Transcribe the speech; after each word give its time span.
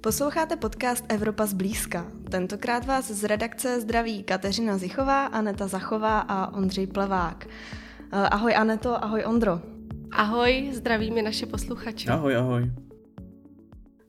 Posloucháte 0.00 0.56
podcast 0.56 1.04
Evropa 1.08 1.46
zblízka. 1.46 2.06
Tentokrát 2.30 2.86
vás 2.86 3.10
z 3.10 3.24
redakce 3.24 3.80
zdraví 3.80 4.22
Kateřina 4.22 4.78
Zichová, 4.78 5.26
Aneta 5.26 5.68
Zachová 5.68 6.20
a 6.20 6.54
Ondřej 6.54 6.86
Plevák. 6.86 7.46
Eh, 7.46 7.48
ahoj 8.10 8.56
Aneto, 8.56 9.04
ahoj 9.04 9.24
Ondro. 9.26 9.60
Ahoj, 10.10 10.70
zdravíme 10.72 11.22
naše 11.22 11.46
posluchače. 11.46 12.10
Ahoj, 12.10 12.36
ahoj. 12.36 12.70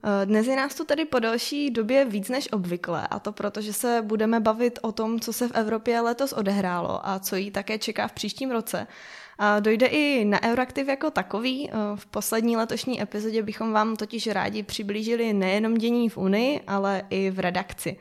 Eh, 0.04 0.25
dnes 0.25 0.47
je 0.47 0.55
nás 0.55 0.75
tu 0.75 0.86
tedy 0.86 1.05
po 1.05 1.20
delší 1.20 1.71
době 1.71 2.05
víc 2.05 2.29
než 2.29 2.51
obvykle 2.51 3.07
a 3.07 3.19
to 3.19 3.31
proto, 3.31 3.61
že 3.61 3.73
se 3.73 4.01
budeme 4.05 4.39
bavit 4.39 4.79
o 4.81 4.91
tom, 4.91 5.19
co 5.19 5.33
se 5.33 5.47
v 5.47 5.51
Evropě 5.51 6.01
letos 6.01 6.33
odehrálo 6.33 7.07
a 7.07 7.19
co 7.19 7.35
jí 7.35 7.51
také 7.51 7.77
čeká 7.77 8.07
v 8.07 8.13
příštím 8.13 8.51
roce. 8.51 8.87
Dojde 9.59 9.87
i 9.87 10.25
na 10.25 10.43
Euraktiv 10.43 10.87
jako 10.87 11.11
takový. 11.11 11.69
Eh, 11.69 11.73
v 11.95 12.05
poslední 12.05 12.57
letošní 12.57 13.01
epizodě 13.01 13.43
bychom 13.43 13.71
vám 13.71 13.95
totiž 13.95 14.27
rádi 14.27 14.63
přiblížili 14.63 15.33
nejenom 15.33 15.73
dění 15.73 16.09
v 16.09 16.18
Unii, 16.18 16.61
ale 16.68 17.04
i 17.09 17.29
v 17.31 17.39
redakci. 17.39 17.97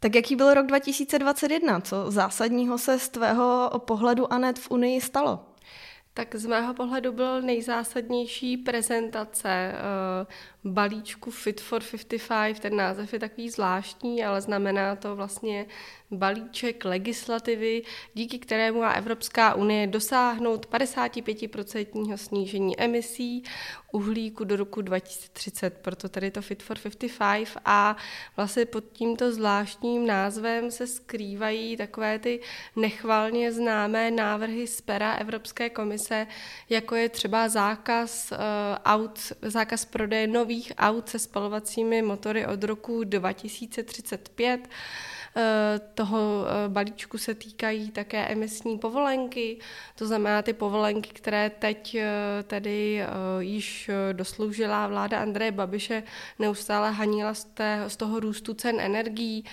Tak 0.00 0.14
jaký 0.14 0.36
byl 0.36 0.54
rok 0.54 0.66
2021? 0.66 1.80
Co 1.80 2.10
zásadního 2.10 2.78
se 2.78 2.98
z 2.98 3.08
tvého 3.08 3.70
pohledu 3.78 4.32
Anet 4.32 4.58
v 4.58 4.70
Unii 4.70 5.00
stalo? 5.00 5.40
Tak 6.14 6.34
z 6.34 6.46
mého 6.46 6.74
pohledu 6.74 7.12
byl 7.12 7.42
nejzásadnější 7.42 8.56
prezentace 8.56 9.72
uh, 9.72 10.26
balíčku 10.64 11.30
Fit 11.30 11.60
for 11.60 11.82
55. 11.82 12.60
Ten 12.60 12.76
název 12.76 13.12
je 13.12 13.18
takový 13.18 13.50
zvláštní, 13.50 14.24
ale 14.24 14.40
znamená 14.40 14.96
to 14.96 15.16
vlastně 15.16 15.66
balíček 16.10 16.84
legislativy, 16.84 17.82
díky 18.14 18.38
kterému 18.38 18.80
má 18.80 18.92
Evropská 18.92 19.54
unie 19.54 19.86
dosáhnout 19.86 20.66
55% 20.66 22.16
snížení 22.16 22.80
emisí 22.80 23.42
uhlíku 23.92 24.44
do 24.44 24.56
roku 24.56 24.82
2030, 24.82 25.70
proto 25.70 26.08
tady 26.08 26.30
to 26.30 26.42
Fit 26.42 26.62
for 26.62 26.78
55 26.78 27.48
a 27.64 27.96
vlastně 28.36 28.64
pod 28.64 28.84
tímto 28.92 29.32
zvláštním 29.32 30.06
názvem 30.06 30.70
se 30.70 30.86
skrývají 30.86 31.76
takové 31.76 32.18
ty 32.18 32.40
nechvalně 32.76 33.52
známé 33.52 34.10
návrhy 34.10 34.66
z 34.66 34.80
pera 34.80 35.14
Evropské 35.14 35.70
komise, 35.70 36.26
jako 36.70 36.94
je 36.94 37.08
třeba 37.08 37.48
zákaz, 37.48 38.32
uh, 38.32 38.38
aut, 38.84 39.32
zákaz 39.42 39.84
prodeje 39.84 40.26
nových 40.26 40.47
aut 40.78 41.08
se 41.08 41.18
spalovacími 41.18 42.02
motory 42.02 42.46
od 42.46 42.64
roku 42.64 43.04
2035, 43.04 44.68
Eh, 45.36 45.80
toho 45.94 46.44
eh, 46.46 46.68
balíčku 46.68 47.18
se 47.18 47.34
týkají 47.34 47.90
také 47.90 48.28
emisní 48.28 48.78
povolenky, 48.78 49.58
to 49.94 50.06
znamená 50.06 50.42
ty 50.42 50.52
povolenky, 50.52 51.10
které 51.10 51.50
teď 51.50 51.94
eh, 51.94 52.08
tedy 52.42 53.02
již 53.38 53.90
dosloužila 54.12 54.86
vláda 54.86 55.20
Andreje 55.20 55.52
Babiše, 55.52 56.02
neustále 56.38 56.90
hanila 56.90 57.34
z, 57.34 57.44
té, 57.44 57.84
z 57.88 57.96
toho 57.96 58.20
růstu 58.20 58.54
cen 58.54 58.80
energií. 58.80 59.44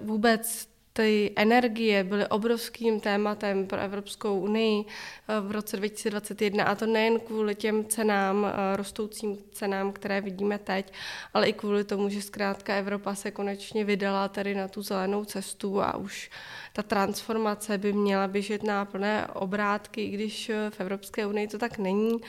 Vůbec 0.00 0.68
ty 0.96 1.32
energie 1.36 2.04
byly 2.04 2.26
obrovským 2.26 3.00
tématem 3.00 3.66
pro 3.66 3.78
Evropskou 3.78 4.40
unii 4.40 4.84
eh, 4.84 5.40
v 5.40 5.50
roce 5.50 5.76
2021 5.76 6.64
a 6.64 6.74
to 6.74 6.86
nejen 6.86 7.20
kvůli 7.20 7.54
těm 7.54 7.84
cenám, 7.84 8.46
eh, 8.46 8.76
rostoucím 8.76 9.38
cenám, 9.52 9.92
které 9.92 10.20
vidíme 10.20 10.58
teď, 10.58 10.92
ale 11.34 11.48
i 11.48 11.52
kvůli 11.52 11.84
tomu, 11.84 12.08
že 12.08 12.22
zkrátka 12.22 12.74
Evropa 12.74 13.14
se 13.14 13.30
konečně 13.30 13.84
vydala 13.84 14.28
tady 14.28 14.54
na 14.54 14.68
tu 14.68 14.82
zelenou 14.82 15.24
cestu 15.24 15.82
a 15.82 15.96
už 15.96 16.30
ta 16.76 16.82
transformace 16.82 17.78
by 17.78 17.92
měla 17.92 18.28
běžet 18.28 18.62
na 18.62 18.84
plné 18.84 19.26
obrátky, 19.26 20.04
i 20.04 20.10
když 20.10 20.48
eh, 20.50 20.70
v 20.70 20.80
Evropské 20.80 21.26
unii 21.26 21.48
to 21.48 21.58
tak 21.58 21.78
není. 21.78 22.20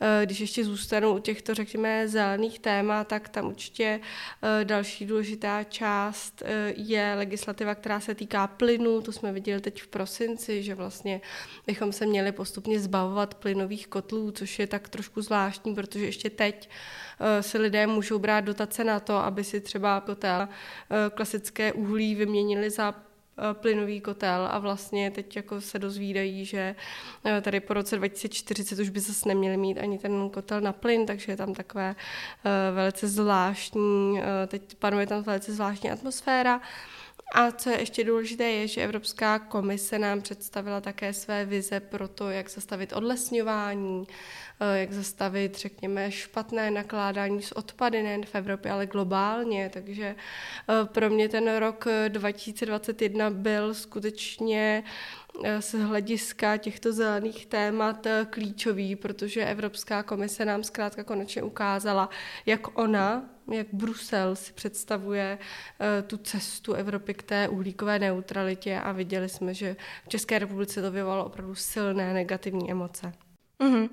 Eh, 0.00 0.26
když 0.26 0.40
ještě 0.40 0.64
zůstanu 0.64 1.14
u 1.14 1.18
těchto, 1.18 1.54
řekněme, 1.54 2.08
zelených 2.08 2.58
témat, 2.58 3.08
tak 3.08 3.28
tam 3.28 3.46
určitě 3.46 4.00
eh, 4.60 4.64
další 4.64 5.06
důležitá 5.06 5.64
část 5.64 6.42
je 6.76 7.14
legislativa, 7.16 7.74
která 7.74 8.00
se 8.00 8.14
týká 8.14 8.46
plynu. 8.46 9.00
To 9.00 9.12
jsme 9.12 9.32
viděli 9.32 9.60
teď 9.60 9.82
v 9.82 9.86
prosinci, 9.86 10.62
že 10.62 10.74
vlastně 10.74 11.20
bychom 11.66 11.92
se 11.92 12.06
měli 12.06 12.32
postupně 12.32 12.80
zbavovat 12.80 13.34
plynových 13.34 13.86
kotlů, 13.86 14.30
což 14.30 14.58
je 14.58 14.66
tak 14.66 14.88
trošku 14.88 15.22
zvláštní, 15.22 15.74
protože 15.74 16.04
ještě 16.04 16.30
teď 16.30 16.70
si 17.40 17.58
lidé 17.58 17.86
můžou 17.86 18.18
brát 18.18 18.40
dotace 18.40 18.84
na 18.84 19.00
to, 19.00 19.16
aby 19.16 19.44
si 19.44 19.60
třeba 19.60 20.00
kotel 20.00 20.48
klasické 21.14 21.72
uhlí 21.72 22.14
vyměnili 22.14 22.70
za 22.70 22.94
plynový 23.52 24.00
kotel 24.00 24.48
a 24.50 24.58
vlastně 24.58 25.10
teď 25.10 25.36
jako 25.36 25.60
se 25.60 25.78
dozvídají, 25.78 26.44
že 26.44 26.74
eh, 27.24 27.40
tady 27.40 27.60
po 27.60 27.74
roce 27.74 27.96
2040 27.96 28.78
už 28.78 28.88
by 28.88 29.00
zase 29.00 29.28
neměli 29.28 29.56
mít 29.56 29.78
ani 29.78 29.98
ten 29.98 30.30
kotel 30.30 30.60
na 30.60 30.72
plyn, 30.72 31.06
takže 31.06 31.32
je 31.32 31.36
tam 31.36 31.54
takové 31.54 31.96
eh, 32.44 32.50
velice 32.74 33.08
zvláštní, 33.08 34.20
teď 34.46 34.74
panuje 34.74 35.06
tam 35.06 35.22
velice 35.22 35.52
zvláštní 35.52 35.90
atmosféra. 35.90 36.60
A 37.34 37.50
co 37.50 37.70
je 37.70 37.80
ještě 37.80 38.04
důležité, 38.04 38.44
je, 38.44 38.68
že 38.68 38.84
Evropská 38.84 39.38
komise 39.38 39.98
nám 39.98 40.20
představila 40.20 40.80
také 40.80 41.12
své 41.12 41.44
vize 41.44 41.80
pro 41.80 42.08
to, 42.08 42.30
jak 42.30 42.50
zastavit 42.50 42.92
odlesňování, 42.92 44.06
eh, 44.60 44.78
jak 44.78 44.92
zastavit, 44.92 45.58
řekněme, 45.58 46.10
špatné 46.10 46.70
nakládání 46.70 47.42
s 47.42 47.52
odpady 47.52 48.02
nejen 48.02 48.26
v 48.26 48.34
Evropě, 48.34 48.70
ale 48.70 48.86
globálně. 48.86 49.70
Takže 49.72 50.16
eh, 50.68 50.84
pro 50.84 51.10
mě 51.10 51.28
ten 51.28 51.56
rok 51.56 51.84
2021 52.08 53.30
byl 53.30 53.74
skutečně 53.74 54.84
Eh, 54.84 55.23
z 55.60 55.74
hlediska 55.74 56.56
těchto 56.56 56.92
zelených 56.92 57.46
témat 57.46 58.06
eh, 58.06 58.26
klíčový, 58.30 58.96
protože 58.96 59.44
Evropská 59.44 60.02
komise 60.02 60.44
nám 60.44 60.64
zkrátka 60.64 61.04
konečně 61.04 61.42
ukázala, 61.42 62.10
jak 62.46 62.78
ona, 62.78 63.30
jak 63.52 63.66
Brusel 63.72 64.36
si 64.36 64.52
představuje 64.52 65.38
eh, 65.80 66.02
tu 66.02 66.16
cestu 66.16 66.72
Evropy 66.72 67.14
k 67.14 67.22
té 67.22 67.48
uhlíkové 67.48 67.98
neutralitě 67.98 68.80
a 68.80 68.92
viděli 68.92 69.28
jsme, 69.28 69.54
že 69.54 69.76
v 70.04 70.08
České 70.08 70.38
republice 70.38 70.82
to 70.82 70.90
vyvolalo 70.90 71.24
opravdu 71.24 71.54
silné 71.54 72.14
negativní 72.14 72.70
emoce. 72.70 73.12
Mm-hmm. 73.64 73.88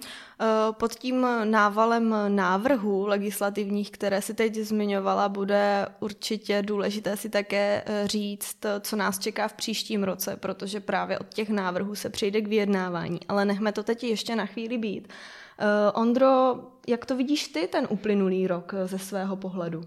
Pod 0.71 0.95
tím 0.95 1.27
návalem 1.43 2.15
návrhů 2.27 3.05
legislativních, 3.05 3.91
které 3.91 4.21
si 4.21 4.33
teď 4.33 4.55
zmiňovala, 4.55 5.29
bude 5.29 5.87
určitě 5.99 6.61
důležité 6.61 7.17
si 7.17 7.29
také 7.29 7.83
eh, 7.85 8.07
říct, 8.07 8.57
co 8.81 8.95
nás 8.95 9.19
čeká 9.19 9.47
v 9.47 9.53
příštím 9.53 10.03
roce, 10.03 10.35
protože 10.35 10.79
právě 10.79 11.19
od 11.19 11.33
těch 11.33 11.49
návrhů 11.49 11.95
se 11.95 12.09
přejde 12.09 12.41
k 12.41 12.47
vyjednávání. 12.47 13.19
Ale 13.27 13.45
nechme 13.45 13.71
to 13.71 13.83
teď 13.83 14.03
ještě 14.03 14.35
na 14.35 14.45
chvíli 14.45 14.77
být. 14.77 15.07
Eh, 15.07 15.91
Ondro, 15.91 16.55
jak 16.87 17.05
to 17.05 17.15
vidíš 17.15 17.47
ty 17.47 17.67
ten 17.67 17.87
uplynulý 17.89 18.47
rok 18.47 18.73
ze 18.85 18.99
svého 18.99 19.35
pohledu? 19.35 19.83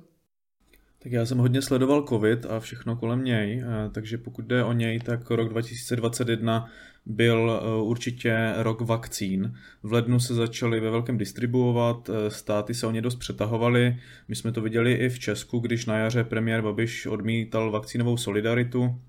Tak 1.05 1.13
já 1.13 1.27
jsem 1.27 1.39
hodně 1.39 1.63
sledoval 1.63 2.03
covid 2.09 2.47
a 2.47 2.61
všechno 2.61 2.97
kolem 2.97 3.25
něj, 3.25 3.63
takže 3.93 4.19
pokud 4.19 4.45
jde 4.45 4.65
o 4.65 4.73
něj, 4.73 5.01
tak 5.01 5.31
rok 5.31 5.49
2021 5.49 6.71
byl 7.07 7.61
eh, 7.63 7.83
určitě 7.83 8.53
rok 8.57 8.81
vakcín. 8.81 9.55
V 9.83 9.93
lednu 9.93 10.21
se 10.21 10.35
začaly 10.35 10.81
ve 10.81 10.91
velkém 10.91 11.19
distribuovat, 11.19 12.11
eh, 12.11 12.31
státy 12.31 12.75
se 12.75 12.87
o 12.87 12.91
ně 12.91 13.03
dost 13.03 13.17
přetahovaly. 13.17 13.97
My 14.29 14.37
jsme 14.37 14.53
to 14.53 14.61
viděli 14.61 14.93
i 14.93 15.09
v 15.09 15.19
Česku, 15.19 15.59
když 15.59 15.87
na 15.87 15.99
jaře 15.99 16.25
premiér 16.25 16.63
Babiš 16.63 17.07
odmítal 17.07 17.71
vakcínovou 17.71 18.17
solidaritu. 18.17 19.01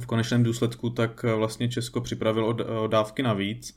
V 0.00 0.06
konečném 0.06 0.42
důsledku 0.42 0.90
tak 0.90 1.24
eh, 1.24 1.34
vlastně 1.34 1.68
Česko 1.68 2.00
připravilo 2.00 2.56
dávky 2.86 3.22
navíc. 3.22 3.76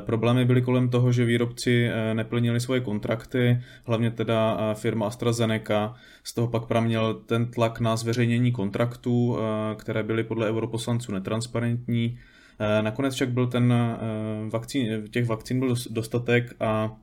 Problémy 0.00 0.44
byly 0.44 0.62
kolem 0.62 0.88
toho, 0.88 1.12
že 1.12 1.24
výrobci 1.24 1.90
neplnili 2.12 2.60
svoje 2.60 2.80
kontrakty, 2.80 3.62
hlavně 3.84 4.10
teda 4.10 4.74
firma 4.74 5.06
AstraZeneca. 5.06 5.94
Z 6.24 6.34
toho 6.34 6.48
pak 6.48 6.66
praměl 6.66 7.14
ten 7.14 7.46
tlak 7.46 7.80
na 7.80 7.96
zveřejnění 7.96 8.52
kontraktů, 8.52 9.38
které 9.76 10.02
byly 10.02 10.24
podle 10.24 10.48
europoslanců 10.50 11.12
netransparentní. 11.12 12.18
Eh, 12.60 12.82
nakonec 12.82 13.14
však 13.14 13.28
byl 13.28 13.46
ten 13.46 13.72
eh, 13.72 13.96
vakcín, 14.50 15.08
těch 15.10 15.26
vakcín 15.26 15.58
byl 15.60 15.74
dostatek 15.90 16.54
a 16.60 16.96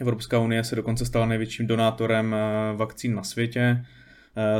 Evropská 0.00 0.38
unie 0.38 0.64
se 0.64 0.76
dokonce 0.76 1.06
stala 1.06 1.26
největším 1.26 1.66
donátorem 1.66 2.34
eh, 2.34 2.76
vakcín 2.76 3.14
na 3.14 3.22
světě. 3.22 3.84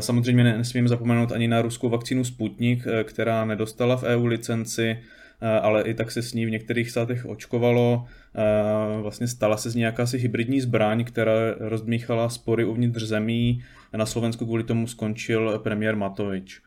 Samozřejmě 0.01 0.45
nesmíme 0.45 0.89
zapomenout 0.89 1.33
ani 1.33 1.49
na 1.49 1.63
ruskou 1.63 1.89
vakcínu 1.89 2.25
Sputnik, 2.25 2.85
která 3.05 3.45
nedostala 3.45 3.97
v 3.97 4.03
EU 4.03 4.27
licenci, 4.27 4.99
ale 5.63 5.83
i 5.83 5.95
tak 5.95 6.11
se 6.11 6.23
s 6.23 6.35
ní 6.35 6.47
v 6.47 6.51
některých 6.51 6.91
státech 6.91 7.27
očkovalo. 7.27 8.05
Vlastně 9.03 9.27
stala 9.27 9.57
se 9.57 9.71
z 9.71 9.75
ní 9.75 9.83
jakási 9.83 10.19
hybridní 10.19 10.61
zbraň, 10.61 11.05
která 11.05 11.33
rozdmíchala 11.59 12.29
spory 12.29 12.65
uvnitř 12.65 13.03
zemí. 13.03 13.65
Na 13.97 14.07
Slovensku 14.07 14.45
kvůli 14.45 14.65
tomu 14.65 14.87
skončil 14.87 15.59
premiér 15.59 15.97
Matovič. 15.97 16.61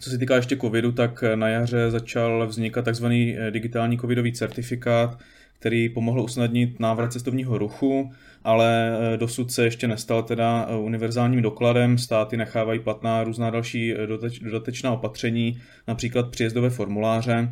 Co 0.00 0.10
se 0.10 0.18
týká 0.18 0.36
ještě 0.36 0.56
covidu, 0.56 0.92
tak 0.92 1.24
na 1.34 1.48
jaře 1.48 1.90
začal 1.90 2.46
vznikat. 2.46 2.88
Eh, 2.88 3.50
digitální 3.50 3.98
covidový 3.98 4.32
certifikát, 4.32 5.18
který 5.62 5.88
pomohl 5.88 6.20
usnadnit 6.20 6.80
návrat 6.80 7.12
cestovního 7.12 7.58
ruchu, 7.58 8.10
ale 8.44 8.98
eh, 9.14 9.16
dosud 9.16 9.52
se 9.52 9.64
ještě 9.64 9.88
nestal 9.88 10.22
teda 10.22 10.66
eh, 10.68 10.76
univerzálním 10.76 11.42
dokladem. 11.42 11.98
Státy 11.98 12.36
nechávají 12.36 12.80
platná 12.80 13.24
různá 13.24 13.50
další 13.50 13.94
dodatečná 14.42 14.92
opatření, 14.92 15.60
například 15.88 16.30
příjezdové 16.30 16.70
formuláře, 16.70 17.48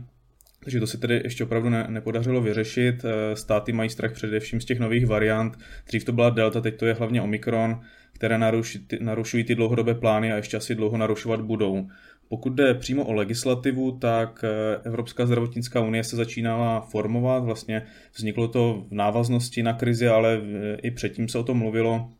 takže 0.64 0.80
to 0.80 0.86
se 0.86 0.98
tedy 0.98 1.20
ještě 1.24 1.44
opravdu 1.44 1.68
ne, 1.68 1.86
nepodařilo 1.88 2.40
vyřešit. 2.40 3.04
Státy 3.34 3.72
mají 3.72 3.90
strach 3.90 4.12
především 4.12 4.60
z 4.60 4.64
těch 4.64 4.78
nových 4.78 5.06
variant. 5.06 5.58
Dřív 5.86 6.04
to 6.04 6.12
byla 6.12 6.30
Delta, 6.30 6.60
teď 6.60 6.76
to 6.76 6.86
je 6.86 6.94
hlavně 6.94 7.22
Omikron 7.22 7.80
které 8.20 8.38
narušují 9.00 9.44
ty 9.44 9.54
dlouhodobé 9.54 9.94
plány 9.94 10.32
a 10.32 10.36
ještě 10.36 10.56
asi 10.56 10.74
dlouho 10.74 10.96
narušovat 10.96 11.40
budou. 11.40 11.88
Pokud 12.30 12.52
jde 12.52 12.74
přímo 12.74 13.04
o 13.04 13.12
legislativu, 13.12 13.98
tak 13.98 14.44
eh, 14.44 14.80
Evropská 14.84 15.26
zdravotnická 15.26 15.80
unie 15.80 16.04
se 16.04 16.16
začínala 16.16 16.80
formovat, 16.80 17.44
vlastně 17.44 17.82
vzniklo 18.14 18.48
to 18.48 18.84
v 18.88 18.94
návaznosti 18.94 19.62
na 19.62 19.72
krizi, 19.72 20.08
ale 20.08 20.40
i 20.82 20.90
předtím 20.90 21.28
se 21.28 21.38
o 21.38 21.42
tom 21.42 21.58
mluvilo. 21.58 22.10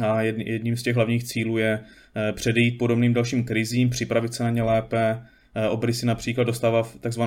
A 0.00 0.22
jedním 0.22 0.76
z 0.76 0.82
těch 0.82 0.96
hlavních 0.96 1.24
cílů 1.24 1.58
je 1.58 1.80
eh, 2.16 2.32
předejít 2.32 2.78
podobným 2.78 3.14
dalším 3.14 3.44
krizím, 3.44 3.90
připravit 3.90 4.34
se 4.34 4.42
na 4.42 4.50
ně 4.50 4.62
lépe. 4.62 5.22
Eh, 5.54 5.68
Obrysy 5.68 6.06
například 6.06 6.44
dostává 6.44 6.82
tzv. 6.82 7.22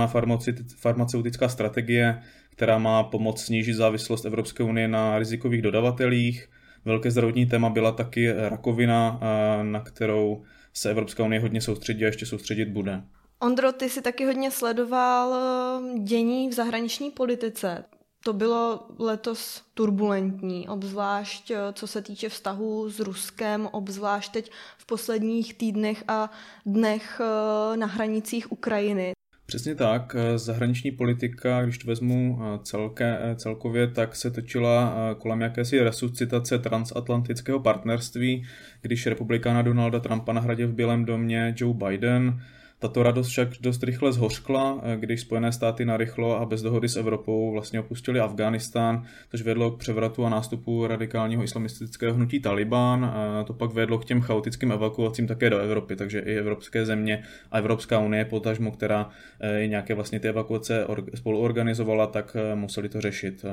farmaceutická 0.77 1.49
strategie, 1.49 2.21
která 2.49 2.77
má 2.77 3.03
pomoct 3.03 3.45
snížit 3.45 3.73
závislost 3.73 4.25
Evropské 4.25 4.63
unie 4.63 4.87
na 4.87 5.19
rizikových 5.19 5.61
dodavatelích. 5.61 6.49
Velké 6.85 7.11
zdravotní 7.11 7.45
téma 7.45 7.69
byla 7.69 7.91
taky 7.91 8.31
rakovina, 8.31 9.19
na 9.63 9.79
kterou 9.79 10.43
se 10.77 10.89
Evropská 10.89 11.23
unie 11.23 11.41
hodně 11.41 11.61
soustředí 11.61 12.03
a 12.03 12.07
ještě 12.07 12.25
soustředit 12.25 12.65
bude. 12.65 13.03
Ondro, 13.39 13.71
ty 13.71 13.89
si 13.89 14.01
taky 14.01 14.25
hodně 14.25 14.51
sledoval 14.51 15.33
eh, 15.35 15.99
dění 15.99 16.49
v 16.49 16.53
zahraniční 16.53 17.11
politice. 17.11 17.85
To 18.23 18.33
bylo 18.33 18.87
letos 18.99 19.63
turbulentní, 19.73 20.69
obzvlášť 20.69 21.51
eh, 21.51 21.57
co 21.73 21.87
se 21.87 22.01
týče 22.01 22.29
vztahu 22.29 22.89
s 22.89 22.99
Ruskem, 22.99 23.69
obzvlášť 23.71 24.31
teď 24.31 24.51
v 24.77 24.85
posledních 24.85 25.53
týdnech 25.53 26.03
a 26.07 26.31
dnech 26.65 27.21
eh, 27.21 27.77
na 27.77 27.87
hranicích 27.87 28.51
Ukrajiny. 28.51 29.13
Přesně 29.45 29.75
tak. 29.75 30.15
Zahraniční 30.35 30.91
politika, 30.91 31.63
když 31.63 31.77
to 31.77 31.87
vezmu 31.87 32.39
celké, 32.63 33.19
celkově, 33.35 33.87
tak 33.87 34.15
se 34.15 34.31
točila 34.31 34.95
kolem 35.17 35.41
jakési 35.41 35.83
resuscitace 35.83 36.59
transatlantického 36.59 37.59
partnerství, 37.59 38.45
když 38.81 39.07
republikána 39.07 39.61
Donalda 39.61 39.99
Trumpa 39.99 40.33
nahradil 40.33 40.67
v 40.67 40.73
Bílém 40.73 41.05
domě 41.05 41.55
Joe 41.57 41.73
Biden. 41.73 42.41
Tato 42.85 43.03
radost 43.03 43.27
však 43.27 43.49
dost 43.61 43.83
rychle 43.83 44.13
zhořkla, 44.13 44.81
když 44.95 45.21
Spojené 45.21 45.51
státy 45.51 45.85
narychlo 45.85 46.39
a 46.39 46.45
bez 46.45 46.61
dohody 46.61 46.89
s 46.89 46.95
Evropou 46.95 47.51
vlastně 47.51 47.79
opustili 47.79 48.19
Afghánistán, 48.19 49.03
což 49.31 49.41
vedlo 49.41 49.71
k 49.71 49.77
převratu 49.77 50.25
a 50.25 50.29
nástupu 50.29 50.87
radikálního 50.87 51.43
islamistického 51.43 52.13
hnutí 52.13 52.39
Taliban. 52.39 53.05
A 53.05 53.43
to 53.43 53.53
pak 53.53 53.71
vedlo 53.71 53.97
k 53.97 54.05
těm 54.05 54.21
chaotickým 54.21 54.71
evakuacím 54.71 55.27
také 55.27 55.49
do 55.49 55.59
Evropy, 55.59 55.95
takže 55.95 56.19
i 56.19 56.35
evropské 56.37 56.85
země 56.85 57.23
a 57.51 57.57
Evropská 57.57 57.99
unie, 57.99 58.25
potažmo, 58.25 58.71
která 58.71 59.09
eh, 59.39 59.63
i 59.63 59.69
nějaké 59.69 59.93
vlastně 59.93 60.19
ty 60.19 60.29
evakuace 60.29 60.87
spolu 61.15 61.39
organizovala, 61.39 62.07
tak 62.07 62.37
eh, 62.39 62.55
museli 62.55 62.89
to 62.89 63.01
řešit. 63.01 63.45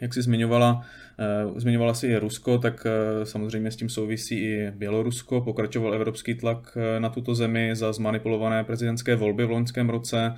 Jak 0.00 0.14
si 0.14 0.22
zmiňovala, 0.22 0.86
uh, 1.48 1.58
zmiňovala 1.58 1.94
si 1.94 2.06
i 2.06 2.16
Rusko, 2.16 2.58
tak 2.58 2.86
uh, 2.86 3.24
samozřejmě 3.24 3.70
s 3.70 3.76
tím 3.76 3.88
souvisí 3.88 4.38
i 4.38 4.70
Bělorusko. 4.70 5.40
Pokračoval 5.40 5.94
evropský 5.94 6.34
tlak 6.34 6.76
uh, 6.76 7.00
na 7.00 7.08
tuto 7.08 7.34
zemi 7.34 7.70
za 7.72 7.92
zmanipulované 7.92 8.64
prezidentské 8.64 9.16
volby 9.16 9.44
v 9.44 9.50
loňském 9.50 9.90
roce. 9.90 10.34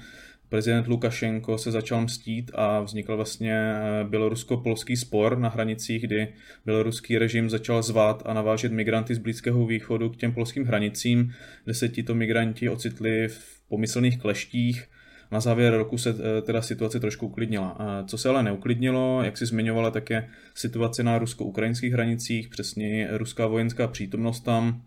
Prezident 0.49 0.87
Lukašenko 0.87 1.59
se 1.59 1.71
začal 1.71 2.01
mstít 2.01 2.51
a 2.55 2.81
vznikl 2.81 3.17
vlastně 3.17 3.75
bělorusko-polský 4.09 4.97
spor 4.97 5.39
na 5.39 5.49
hranicích, 5.49 6.03
kdy 6.03 6.29
běloruský 6.65 7.19
režim 7.19 7.51
začal 7.51 7.83
zvát 7.83 8.23
a 8.27 8.35
navážet 8.35 8.73
migranty 8.73 9.15
z 9.15 9.19
Blízkého 9.19 9.67
východu 9.67 10.11
k 10.11 10.17
těm 10.17 10.33
polským 10.33 10.65
hranicím, 10.65 11.33
kde 11.65 11.75
se 11.75 11.89
tito 11.89 12.15
migranti 12.15 12.69
ocitli 12.69 13.29
v 13.29 13.61
pomyslných 13.69 14.19
kleštích 14.19 14.85
na 15.31 15.41
závěr 15.41 15.75
roku 15.75 15.99
se 15.99 16.11
eh, 16.11 16.43
teda 16.43 16.63
situace 16.63 17.01
trošku 17.01 17.27
uklidnila. 17.27 17.79
Co 18.07 18.19
se 18.19 18.29
ale 18.29 18.43
neuklidnilo, 18.43 19.23
jak 19.23 19.39
si 19.39 19.47
zmiňovala, 19.47 19.91
tak 19.91 20.11
je 20.11 20.29
situace 20.55 21.03
na 21.03 21.19
rusko-ukrajinských 21.19 21.93
hranicích, 21.93 22.49
přesně 22.49 23.09
ruská 23.11 23.47
vojenská 23.47 23.89
přítomnost 23.89 24.41
tam, 24.41 24.83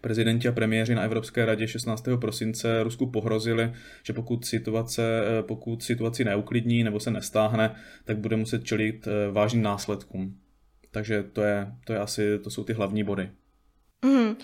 Prezidenti 0.00 0.48
a 0.48 0.52
premiéři 0.52 0.94
na 0.94 1.02
Evropské 1.02 1.44
radě 1.46 1.68
16. 1.68 2.08
prosince 2.20 2.82
Rusku 2.82 3.10
pohrozili, 3.10 3.72
že 4.02 4.12
pokud, 4.12 4.44
situace, 4.44 5.02
eh, 5.02 5.42
pokud 5.42 5.82
situaci 5.82 6.24
neuklidní 6.24 6.84
nebo 6.84 7.00
se 7.00 7.10
nestáhne, 7.10 7.74
tak 8.04 8.18
bude 8.18 8.36
muset 8.36 8.64
čelit 8.64 9.08
eh, 9.08 9.30
vážným 9.32 9.62
následkům. 9.62 10.38
Takže 10.90 11.22
to, 11.22 11.42
je, 11.42 11.72
to, 11.84 11.92
je 11.92 11.98
asi, 11.98 12.38
to 12.38 12.50
jsou 12.50 12.64
ty 12.64 12.72
hlavní 12.72 13.04
body. 13.04 13.30
Mm. 14.02 14.36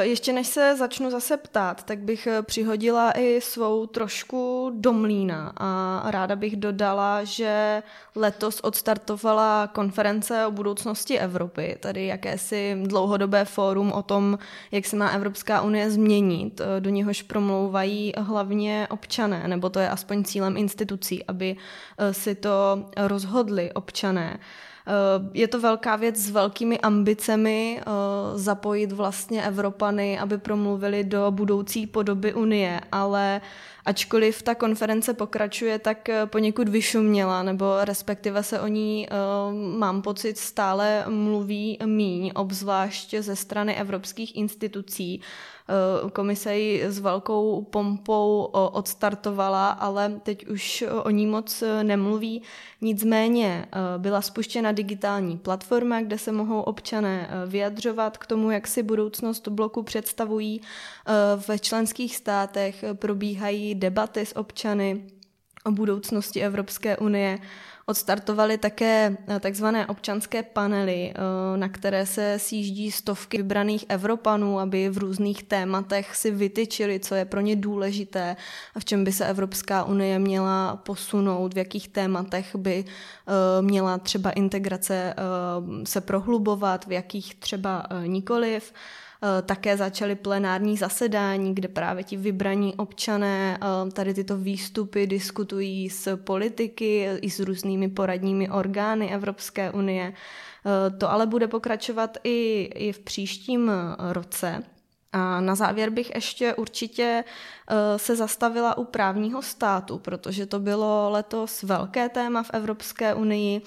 Ještě 0.00 0.32
než 0.32 0.46
se 0.46 0.76
začnu 0.76 1.10
zase 1.10 1.36
ptát, 1.36 1.82
tak 1.82 1.98
bych 1.98 2.26
eh, 2.26 2.42
přihodila 2.42 3.12
i 3.12 3.40
svou 3.40 3.86
trošku 3.86 4.70
do 4.74 4.92
mlína 4.92 5.52
a 5.56 6.02
ráda 6.10 6.36
bych 6.36 6.56
dodala, 6.56 7.24
že 7.24 7.82
letos 8.14 8.60
odstartovala 8.62 9.66
konference 9.66 10.46
o 10.46 10.50
budoucnosti 10.50 11.18
Evropy, 11.18 11.76
tady 11.80 12.06
jakési 12.06 12.76
dlouhodobé 12.86 13.44
fórum 13.44 13.92
o 13.92 14.02
tom, 14.02 14.38
jak 14.70 14.86
se 14.86 14.96
má 14.96 15.08
Evropská 15.08 15.60
unie 15.60 15.90
změnit, 15.90 16.60
eh, 16.60 16.80
do 16.80 16.90
něhož 16.90 17.22
promlouvají 17.22 18.12
hlavně 18.18 18.86
občané, 18.90 19.48
nebo 19.48 19.70
to 19.70 19.78
je 19.78 19.90
aspoň 19.90 20.24
cílem 20.24 20.56
institucí, 20.56 21.24
aby 21.24 21.56
si 22.12 22.34
to 22.34 22.86
rozhodli 22.96 23.72
občané. 23.72 24.38
Eh, 24.88 25.30
je 25.34 25.48
to 25.48 25.60
velká 25.60 25.96
věc 25.96 26.16
s 26.16 26.30
velkými 26.30 26.78
ambicemi 26.80 27.80
eh, 27.80 27.84
zapojit 28.34 28.92
vlastně 28.92 29.42
Evropany, 29.42 30.18
aby 30.18 30.38
promluvili 30.38 31.04
do 31.04 31.30
budoucí 31.30 31.86
podoby 31.86 32.34
Unie, 32.34 32.80
ale 32.92 33.40
ačkoliv 33.88 34.42
ta 34.42 34.54
konference 34.54 35.14
pokračuje, 35.14 35.78
tak 35.78 36.08
eh, 36.08 36.26
poněkud 36.26 36.68
vyšuměla, 36.68 37.42
nebo 37.42 37.64
respektive 37.80 38.42
se 38.42 38.60
o 38.60 38.66
ní, 38.66 39.08
mám 39.78 40.02
pocit, 40.02 40.38
stále 40.38 41.04
mluví 41.08 41.78
míň, 41.84 42.32
obzvlášť 42.34 43.14
ze 43.14 43.36
strany 43.36 43.76
evropských 43.76 44.36
institucí. 44.36 45.20
Eh, 45.70 46.10
komise 46.10 46.56
ji 46.56 46.82
s 46.82 46.98
velkou 46.98 47.62
pompou 47.62 48.42
odstartovala, 48.52 49.68
ale 49.68 50.20
teď 50.22 50.46
už 50.46 50.84
o 51.02 51.10
ní 51.10 51.26
moc 51.26 51.62
eh, 51.62 51.84
nemluví. 51.84 52.42
Nicméně 52.80 53.66
eh, 53.66 53.78
byla 53.98 54.20
spuštěna 54.20 54.72
digitální 54.72 55.38
platforma, 55.38 56.00
kde 56.00 56.18
se 56.18 56.32
mohou 56.32 56.60
občané 56.60 57.30
vyjadřovat 57.46 58.18
k 58.18 58.26
tomu, 58.26 58.50
jak 58.50 58.66
si 58.66 58.82
budoucnost 58.82 59.48
bloku 59.48 59.82
představují. 59.82 60.60
Ve 61.48 61.58
členských 61.58 62.16
státech 62.16 62.84
probíhají 62.92 63.74
debaty 63.78 64.26
s 64.26 64.36
občany 64.36 65.02
o 65.64 65.70
budoucnosti 65.70 66.42
Evropské 66.42 66.96
unie. 66.96 67.38
Odstartovali 67.86 68.58
také 68.58 69.16
eh, 69.28 69.40
takzvané 69.40 69.86
občanské 69.86 70.42
panely, 70.42 71.12
eh, 71.12 71.56
na 71.56 71.68
které 71.68 72.06
se 72.06 72.38
sjíždí 72.38 72.92
stovky 72.92 73.36
vybraných 73.36 73.84
Evropanů, 73.88 74.60
aby 74.60 74.88
v 74.88 74.98
různých 74.98 75.42
tématech 75.42 76.16
si 76.16 76.30
vytyčili, 76.30 77.00
co 77.00 77.14
je 77.14 77.24
pro 77.24 77.40
ně 77.40 77.56
důležité 77.56 78.36
a 78.74 78.80
v 78.80 78.84
čem 78.84 79.04
by 79.04 79.12
se 79.12 79.26
Evropská 79.26 79.84
unie 79.84 80.18
měla 80.18 80.76
posunout, 80.76 81.54
v 81.54 81.58
jakých 81.58 81.88
tématech 81.88 82.56
by 82.56 82.84
eh, 82.84 83.62
měla 83.62 83.98
třeba 83.98 84.30
integrace 84.30 85.14
se 85.84 86.00
prohlubovat, 86.00 86.86
v 86.86 86.92
jakých 86.92 87.34
třeba 87.34 87.86
nikoliv. 88.06 88.72
Eh, 89.22 89.42
také 89.42 89.76
začaly 89.76 90.14
plenární 90.14 90.76
zasedání, 90.76 91.54
kde 91.54 91.68
právě 91.68 92.04
ti 92.04 92.16
vybraní 92.16 92.74
občané 92.74 93.58
eh, 93.62 93.90
tady 93.90 94.14
tyto 94.14 94.36
výstupy 94.36 95.06
diskutují 95.06 95.90
s 95.90 96.16
politiky 96.16 97.08
i 97.20 97.30
s 97.30 97.40
různými 97.40 97.88
poradními 97.88 98.50
orgány 98.50 99.14
Evropské 99.14 99.70
unie. 99.70 100.12
Eh, 100.14 100.90
to 100.90 101.10
ale 101.10 101.26
bude 101.26 101.48
pokračovat 101.48 102.18
i, 102.24 102.70
i 102.74 102.92
v 102.92 102.98
příštím 102.98 103.72
roce. 104.12 104.62
A 105.12 105.40
na 105.40 105.54
závěr 105.54 105.90
bych 105.90 106.14
ještě 106.14 106.54
určitě 106.54 107.24
se 107.96 108.16
zastavila 108.16 108.78
u 108.78 108.84
právního 108.84 109.42
státu, 109.42 109.98
protože 109.98 110.46
to 110.46 110.60
bylo 110.60 111.10
letos 111.10 111.62
velké 111.62 112.08
téma 112.08 112.42
v 112.42 112.50
Evropské 112.52 113.14
unii. 113.14 113.62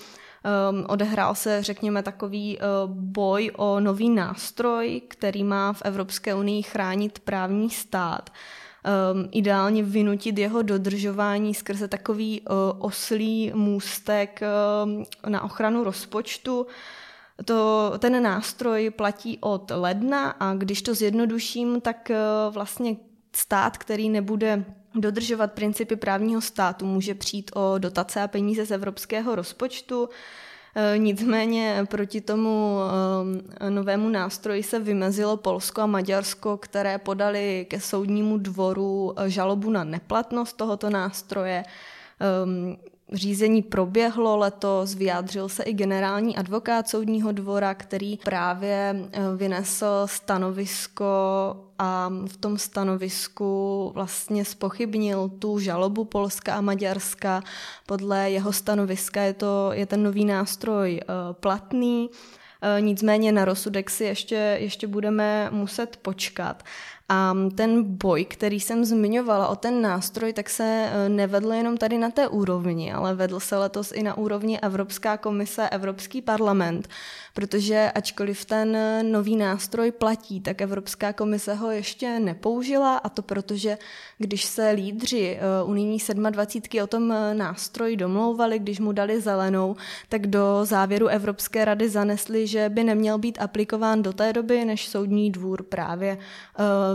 Um, 0.72 0.86
odehrál 0.88 1.36
se, 1.36 1.64
řekněme, 1.64 2.04
takový 2.04 2.58
uh, 2.58 2.92
boj 2.92 3.52
o 3.58 3.80
nový 3.80 4.10
nástroj, 4.10 5.02
který 5.08 5.44
má 5.44 5.74
v 5.74 5.82
Evropské 5.82 6.36
unii 6.36 6.64
chránit 6.64 7.20
právní 7.20 7.70
stát. 7.70 8.30
Um, 9.14 9.30
ideálně 9.32 9.84
vynutit 9.84 10.38
jeho 10.38 10.62
dodržování 10.62 11.54
skrze 11.54 11.88
takový 11.88 12.42
uh, 12.42 12.56
oslý 12.80 13.52
můstek 13.56 14.42
uh, 14.42 15.32
na 15.32 15.44
ochranu 15.44 15.84
rozpočtu. 15.84 16.68
To, 17.46 17.94
ten 18.00 18.24
nástroj 18.24 18.90
platí 18.90 19.38
od 19.42 19.72
ledna 19.76 20.30
a 20.30 20.54
když 20.54 20.82
to 20.82 20.96
zjednoduším, 20.96 21.82
tak 21.82 22.12
uh, 22.12 22.54
vlastně 22.54 22.96
stát, 23.36 23.78
který 23.78 24.10
nebude 24.10 24.66
dodržovat 24.96 25.52
principy 25.52 25.96
právního 25.96 26.42
státu, 26.42 26.86
může 26.86 27.16
přijít 27.16 27.52
o 27.54 27.78
dotace 27.78 28.22
a 28.22 28.28
peníze 28.28 28.66
z 28.66 28.72
evropského 28.72 29.36
rozpočtu. 29.36 30.10
E, 30.76 30.98
nicméně 30.98 31.86
proti 31.90 32.22
tomu 32.22 32.78
e, 33.60 33.70
novému 33.70 34.10
nástroji 34.10 34.64
se 34.64 34.80
vymezilo 34.80 35.38
Polsko 35.38 35.82
a 35.82 35.86
Maďarsko, 35.86 36.58
které 36.58 36.98
podali 36.98 37.66
ke 37.70 37.80
soudnímu 37.80 38.38
dvoru 38.38 39.16
žalobu 39.28 39.70
na 39.70 39.84
neplatnost 39.84 40.58
tohoto 40.58 40.90
nástroje. 40.90 41.64
Řízení 43.14 43.62
proběhlo 43.62 44.38
letos, 44.38 44.96
vyjádřil 44.96 45.50
se 45.50 45.64
i 45.64 45.74
generální 45.74 46.38
advokát 46.38 46.90
soudního 46.90 47.32
dvora, 47.32 47.74
který 47.74 48.18
právě 48.18 48.96
eh, 49.12 49.22
vynesl 49.36 50.04
stanovisko 50.06 51.06
a 51.80 52.12
v 52.26 52.38
tom 52.38 52.58
stanovisku 52.58 53.92
vlastně 53.96 54.46
spochybnil 54.46 55.30
tu 55.30 55.60
žalobu 55.60 56.06
Polska 56.06 56.56
a 56.56 56.62
Maďarska. 56.62 57.42
Podle 57.86 58.32
jeho 58.32 58.54
stanoviska 58.54 59.22
je, 59.22 59.34
to, 59.34 59.70
je 59.74 59.86
ten 59.86 60.04
nový 60.04 60.26
nástroj 60.26 61.00
eh, 61.02 61.06
platný, 61.34 62.10
eh, 62.62 62.82
nicméně 62.82 63.32
na 63.32 63.46
rozsudek 63.46 63.90
si 63.90 64.04
ještě, 64.04 64.58
ještě 64.60 64.88
budeme 64.88 65.50
muset 65.52 65.98
počkat. 66.02 66.64
A 67.10 67.36
ten 67.56 67.84
boj, 67.84 68.26
který 68.26 68.60
jsem 68.60 68.86
zmiňovala 68.86 69.48
o 69.48 69.56
ten 69.56 69.82
nástroj, 69.82 70.34
tak 70.34 70.50
se 70.50 70.64
e, 70.64 71.10
nevedl 71.10 71.54
jenom 71.54 71.78
tady 71.78 71.98
na 71.98 72.10
té 72.10 72.28
úrovni, 72.28 72.94
ale 72.94 73.16
vedl 73.16 73.40
se 73.40 73.58
letos 73.58 73.92
i 73.92 74.04
na 74.04 74.18
úrovni 74.18 74.60
Evropská 74.60 75.18
komise, 75.18 75.70
Evropský 75.70 76.22
parlament, 76.22 76.88
protože 77.34 77.92
ačkoliv 77.96 78.46
ten 78.46 78.78
nový 79.12 79.36
nástroj 79.36 79.92
platí, 79.92 80.42
tak 80.42 80.62
Evropská 80.62 81.14
komise 81.14 81.54
ho 81.54 81.72
ještě 81.72 82.20
nepoužila 82.20 82.98
a 82.98 83.10
to 83.10 83.22
protože, 83.22 83.78
když 84.18 84.46
se 84.46 84.70
lídři 84.70 85.40
e, 85.42 85.64
unijní 85.64 85.98
27 86.30 86.84
o 86.84 86.88
tom 86.88 87.14
nástroji 87.34 87.96
domlouvali, 87.98 88.60
když 88.60 88.80
mu 88.80 88.92
dali 88.92 89.22
zelenou, 89.22 89.76
tak 90.10 90.28
do 90.28 90.60
závěru 90.64 91.08
Evropské 91.08 91.66
rady 91.66 91.90
zanesli, 91.90 92.48
že 92.48 92.70
by 92.70 92.84
neměl 92.84 93.18
být 93.18 93.38
aplikován 93.42 94.02
do 94.02 94.14
té 94.14 94.34
doby, 94.34 94.66
než 94.66 94.88
soudní 94.88 95.32
dvůr 95.32 95.64
právě 95.64 96.18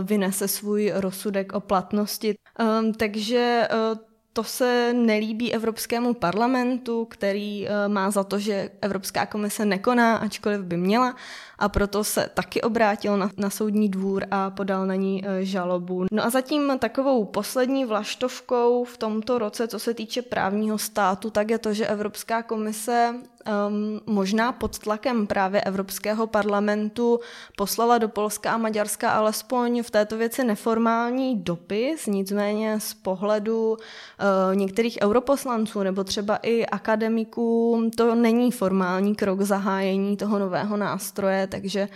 vynese 0.07 0.47
svůj 0.47 0.91
rozsudek 0.95 1.53
o 1.53 1.59
platnosti. 1.59 2.35
Um, 2.59 2.93
takže 2.93 3.67
uh, 3.71 3.97
to 4.33 4.43
se 4.43 4.93
nelíbí 4.93 5.53
Evropskému 5.53 6.13
parlamentu, 6.13 7.05
který 7.05 7.67
uh, 7.67 7.93
má 7.93 8.11
za 8.11 8.23
to, 8.23 8.39
že 8.39 8.69
Evropská 8.81 9.25
komise 9.25 9.65
nekoná, 9.65 10.17
ačkoliv 10.17 10.61
by 10.61 10.77
měla 10.77 11.15
a 11.59 11.69
proto 11.69 12.03
se 12.03 12.29
taky 12.33 12.61
obrátil 12.61 13.17
na, 13.17 13.31
na 13.37 13.49
soudní 13.49 13.89
dvůr 13.89 14.25
a 14.31 14.49
podal 14.49 14.85
na 14.85 14.95
ní 14.95 15.23
e, 15.25 15.45
žalobu. 15.45 16.05
No 16.11 16.25
a 16.25 16.29
zatím 16.29 16.79
takovou 16.79 17.25
poslední 17.25 17.85
vlaštovkou 17.85 18.83
v 18.83 18.97
tomto 18.97 19.39
roce, 19.39 19.67
co 19.67 19.79
se 19.79 19.93
týče 19.93 20.21
právního 20.21 20.77
státu, 20.77 21.29
tak 21.29 21.49
je 21.49 21.57
to, 21.57 21.73
že 21.73 21.87
Evropská 21.87 22.43
komise 22.43 23.15
um, 23.47 24.01
možná 24.05 24.51
pod 24.51 24.79
tlakem 24.79 25.27
právě 25.27 25.61
Evropského 25.61 26.27
parlamentu 26.27 27.19
poslala 27.55 27.97
do 27.97 28.09
Polska 28.09 28.51
a 28.51 28.57
Maďarska 28.57 29.11
alespoň 29.11 29.83
v 29.83 29.91
této 29.91 30.17
věci 30.17 30.43
neformální 30.43 31.35
dopis, 31.35 32.05
nicméně 32.05 32.79
z 32.79 32.93
pohledu 32.93 33.71
uh, 33.71 34.55
některých 34.55 34.97
europoslanců 35.01 35.83
nebo 35.83 36.03
třeba 36.03 36.35
i 36.35 36.65
akademiků 36.65 37.81
to 37.97 38.15
není 38.15 38.51
formální 38.51 39.15
krok 39.15 39.41
zahájení 39.41 40.17
toho 40.17 40.39
nového 40.39 40.77
nástroje, 40.77 41.47
takže 41.47 41.87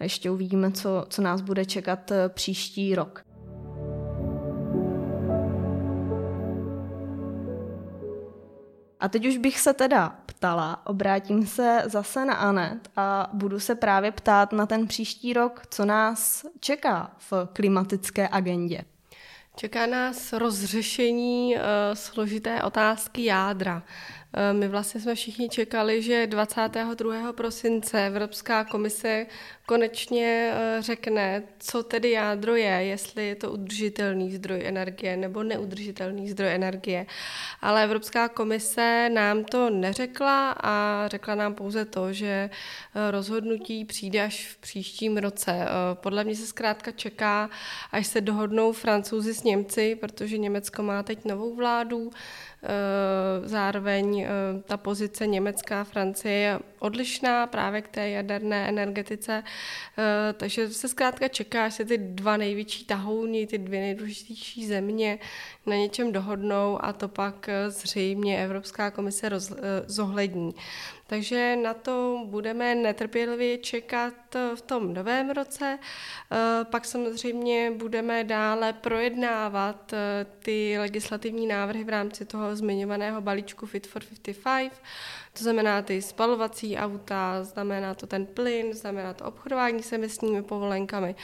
ještě 0.00 0.30
uvidíme, 0.30 0.72
co, 0.72 1.04
co 1.08 1.22
nás 1.22 1.40
bude 1.40 1.64
čekat 1.64 2.10
eh, 2.10 2.28
příští 2.28 2.94
rok. 2.94 3.25
A 9.00 9.08
teď 9.08 9.26
už 9.26 9.36
bych 9.36 9.60
se 9.60 9.74
teda 9.74 10.18
ptala, 10.26 10.86
obrátím 10.86 11.46
se 11.46 11.82
zase 11.86 12.24
na 12.24 12.34
Anet 12.34 12.90
a 12.96 13.30
budu 13.32 13.60
se 13.60 13.74
právě 13.74 14.12
ptát 14.12 14.52
na 14.52 14.66
ten 14.66 14.86
příští 14.86 15.32
rok, 15.32 15.62
co 15.70 15.84
nás 15.84 16.46
čeká 16.60 17.10
v 17.30 17.32
klimatické 17.52 18.28
agendě. 18.28 18.84
Čeká 19.56 19.86
nás 19.86 20.32
rozřešení 20.32 21.54
uh, 21.54 21.60
složité 21.94 22.62
otázky 22.62 23.24
jádra. 23.24 23.82
Eh, 24.36 24.52
my 24.52 24.68
vlastně 24.68 25.00
jsme 25.00 25.14
všichni 25.14 25.48
čekali, 25.48 26.02
že 26.02 26.26
22. 26.26 27.32
prosince 27.32 28.06
Evropská 28.06 28.64
komise 28.64 29.26
konečně 29.66 30.52
eh, 30.54 30.82
řekne, 30.82 31.42
co 31.58 31.82
tedy 31.82 32.10
jádro 32.10 32.54
je, 32.54 32.64
jestli 32.64 33.26
je 33.26 33.34
to 33.34 33.50
udržitelný 33.50 34.32
zdroj 34.32 34.66
energie 34.66 35.16
nebo 35.16 35.42
neudržitelný 35.42 36.30
zdroj 36.30 36.54
energie. 36.54 37.06
Ale 37.60 37.84
Evropská 37.84 38.28
komise 38.28 39.10
nám 39.14 39.44
to 39.44 39.70
neřekla 39.70 40.54
a 40.62 41.04
řekla 41.08 41.34
nám 41.34 41.54
pouze 41.54 41.84
to, 41.84 42.12
že 42.12 42.50
eh, 42.50 43.10
rozhodnutí 43.10 43.84
přijde 43.84 44.22
až 44.22 44.48
v 44.48 44.56
příštím 44.58 45.16
roce. 45.16 45.66
Podle 45.94 46.24
mě 46.24 46.34
se 46.34 46.46
zkrátka 46.46 46.90
čeká, 46.90 47.50
až 47.92 48.06
se 48.06 48.20
dohodnou 48.20 48.72
francouzi 48.72 49.34
s 49.34 49.42
Němci, 49.42 49.94
protože 49.94 50.38
Německo 50.38 50.82
má 50.82 51.02
teď 51.02 51.24
novou 51.24 51.54
vládu, 51.54 52.10
Eh, 52.62 53.48
zároveň 53.48 54.20
eh, 54.20 54.28
ta 54.64 54.76
pozice 54.76 55.26
Německá 55.26 55.80
a 55.80 55.84
Francie 55.84 56.34
je 56.34 56.58
odlišná 56.78 57.46
právě 57.46 57.82
k 57.82 57.88
té 57.88 58.10
jaderné 58.10 58.68
energetice, 58.68 59.42
eh, 59.46 59.50
takže 60.36 60.68
se 60.68 60.88
zkrátka 60.88 61.28
čeká, 61.28 61.68
že 61.68 61.84
ty 61.84 61.98
dva 61.98 62.36
největší 62.36 62.84
tahouni, 62.84 63.46
ty 63.46 63.58
dvě 63.58 63.80
nejdůležitější 63.80 64.66
země 64.66 65.18
na 65.66 65.76
něčem 65.76 66.12
dohodnou 66.12 66.84
a 66.84 66.92
to 66.92 67.08
pak 67.08 67.48
zřejmě 67.68 68.44
Evropská 68.44 68.90
komise 68.90 69.28
roz, 69.28 69.52
zohlední. 69.86 70.54
Takže 71.06 71.56
na 71.56 71.74
to 71.74 72.22
budeme 72.24 72.74
netrpělivě 72.74 73.58
čekat 73.58 74.14
v 74.54 74.60
tom 74.60 74.94
novém 74.94 75.30
roce. 75.30 75.78
Eh, 76.32 76.64
pak 76.64 76.84
samozřejmě 76.84 77.70
budeme 77.70 78.24
dále 78.24 78.72
projednávat 78.72 79.92
eh, 79.92 80.26
ty 80.38 80.78
legislativní 80.78 81.46
návrhy 81.46 81.84
v 81.84 81.88
rámci 81.88 82.24
toho 82.24 82.56
zmiňovaného 82.56 83.20
balíčku 83.20 83.66
Fit 83.66 83.86
for 83.86 84.02
55. 84.02 84.72
To 85.32 85.42
znamená 85.42 85.82
ty 85.82 86.02
spalovací 86.02 86.76
auta, 86.76 87.44
znamená 87.44 87.94
to 87.94 88.06
ten 88.06 88.26
plyn, 88.26 88.72
znamená 88.72 89.14
to 89.14 89.24
obchodování 89.24 89.82
s 89.82 89.92
emisními 89.92 90.42
povolenkami. 90.42 91.14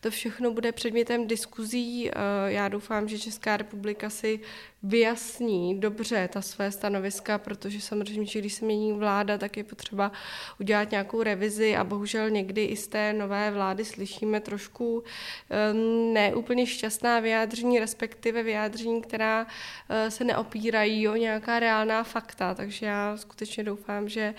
To 0.00 0.10
všechno 0.10 0.50
bude 0.50 0.72
předmětem 0.72 1.26
diskuzí. 1.26 2.10
Eh, 2.10 2.12
já 2.46 2.68
doufám, 2.68 3.08
že 3.08 3.18
Česká 3.18 3.56
republika 3.56 4.10
si 4.10 4.40
vyjasní 4.82 5.80
dobře 5.80 6.28
ta 6.32 6.42
své 6.42 6.70
stanoviska, 6.70 7.38
protože 7.38 7.80
samozřejmě, 7.80 8.26
že 8.26 8.38
když 8.38 8.54
se 8.54 8.64
mění 8.64 8.92
vláda, 8.92 9.38
tak 9.38 9.56
je 9.56 9.64
potřeba 9.64 10.12
udělat 10.60 10.90
nějakou 10.90 11.22
revizi 11.22 11.76
a 11.76 11.84
bohužel 11.84 12.30
někdy 12.30 12.64
i 12.64 12.76
z 12.76 12.88
té 12.88 13.12
nové 13.12 13.50
vlády 13.50 13.84
slyšíme 13.84 14.40
trošku 14.40 15.04
eh, 15.50 15.74
neúplně 16.12 16.66
šťastná 16.66 17.20
vyjádření, 17.20 17.78
respektive 17.78 18.42
vyjádření, 18.42 19.02
která 19.02 19.46
eh, 19.88 20.10
se 20.10 20.24
neopírají 20.24 21.08
o 21.08 21.16
nějaká 21.16 21.58
reálná 21.58 22.02
fakta. 22.02 22.54
Takže 22.54 22.86
já 22.86 23.16
skutečně 23.16 23.64
doufám, 23.64 24.08
že 24.08 24.34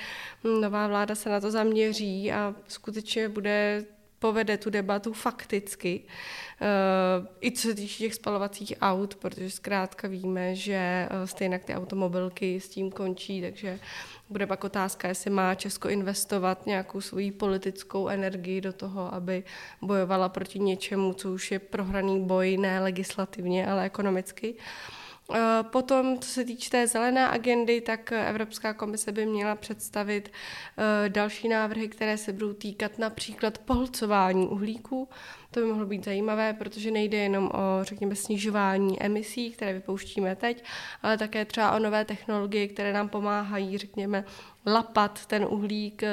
nová 0.61 0.87
vláda 0.87 1.15
se 1.15 1.29
na 1.29 1.39
to 1.39 1.51
zaměří 1.51 2.31
a 2.31 2.55
skutečně 2.67 3.29
bude 3.29 3.85
povede 4.23 4.57
tu 4.57 4.69
debatu 4.69 5.13
fakticky, 5.13 6.03
eh, 6.61 7.27
i 7.41 7.51
co 7.51 7.61
se 7.67 7.75
týče 7.75 7.97
těch 7.97 8.13
spalovacích 8.13 8.73
aut, 8.81 9.15
protože 9.15 9.49
zkrátka 9.51 10.07
víme, 10.07 10.55
že 10.55 10.73
eh, 10.75 11.27
stejně 11.27 11.59
ty 11.59 11.75
automobilky 11.75 12.59
s 12.59 12.69
tím 12.69 12.91
končí, 12.91 13.41
takže 13.41 13.79
bude 14.29 14.47
pak 14.47 14.63
otázka, 14.63 15.07
jestli 15.07 15.29
má 15.29 15.55
Česko 15.55 15.89
investovat 15.89 16.65
nějakou 16.65 17.01
svoji 17.01 17.31
politickou 17.31 18.07
energii 18.07 18.61
do 18.61 18.73
toho, 18.73 19.13
aby 19.13 19.43
bojovala 19.81 20.29
proti 20.29 20.59
něčemu, 20.59 21.13
co 21.13 21.31
už 21.31 21.51
je 21.51 21.59
prohraný 21.59 22.25
boj 22.25 22.57
ne 22.57 22.79
legislativně, 22.79 23.67
ale 23.67 23.85
ekonomicky. 23.85 24.55
Potom, 25.63 26.19
co 26.19 26.29
se 26.29 26.43
týče 26.43 26.69
té 26.69 26.87
zelené 26.87 27.29
agendy, 27.29 27.81
tak 27.81 28.11
Evropská 28.11 28.73
komise 28.73 29.11
by 29.11 29.25
měla 29.25 29.55
představit 29.55 30.31
eh, 30.77 31.09
další 31.09 31.47
návrhy, 31.47 31.87
které 31.87 32.17
se 32.17 32.33
budou 32.33 32.53
týkat 32.53 32.99
například 32.99 33.57
pohlcování 33.57 34.47
uhlíku. 34.47 35.09
To 35.51 35.59
by 35.59 35.65
mohlo 35.65 35.85
být 35.85 36.05
zajímavé, 36.05 36.53
protože 36.53 36.91
nejde 36.91 37.17
jenom 37.17 37.45
o, 37.53 37.83
řekněme, 37.83 38.15
snižování 38.15 39.03
emisí, 39.03 39.51
které 39.51 39.73
vypouštíme 39.73 40.35
teď, 40.35 40.63
ale 41.03 41.17
také 41.17 41.45
třeba 41.45 41.71
o 41.71 41.79
nové 41.79 42.05
technologie, 42.05 42.67
které 42.67 42.93
nám 42.93 43.09
pomáhají, 43.09 43.77
řekněme, 43.77 44.25
lapat 44.65 45.25
ten 45.25 45.45
uhlík 45.49 46.03
eh, 46.03 46.09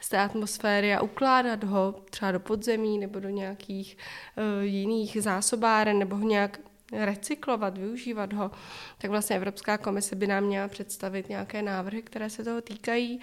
z 0.00 0.08
té 0.08 0.18
atmosféry 0.18 0.94
a 0.94 1.02
ukládat 1.02 1.64
ho 1.64 1.94
třeba 2.10 2.32
do 2.32 2.40
podzemí 2.40 2.98
nebo 2.98 3.20
do 3.20 3.28
nějakých 3.28 3.96
jiných 4.62 5.22
zásobáren 5.22 5.98
nebo 5.98 6.16
ho 6.16 6.28
nějak 6.28 6.60
recyklovat, 6.92 7.78
využívat 7.78 8.32
ho, 8.32 8.50
tak 8.98 9.10
vlastně 9.10 9.36
Evropská 9.36 9.78
komise 9.78 10.16
by 10.16 10.26
nám 10.26 10.44
měla 10.44 10.68
představit 10.68 11.28
nějaké 11.28 11.62
návrhy, 11.62 12.02
které 12.02 12.30
se 12.30 12.44
toho 12.44 12.60
týkají. 12.60 13.20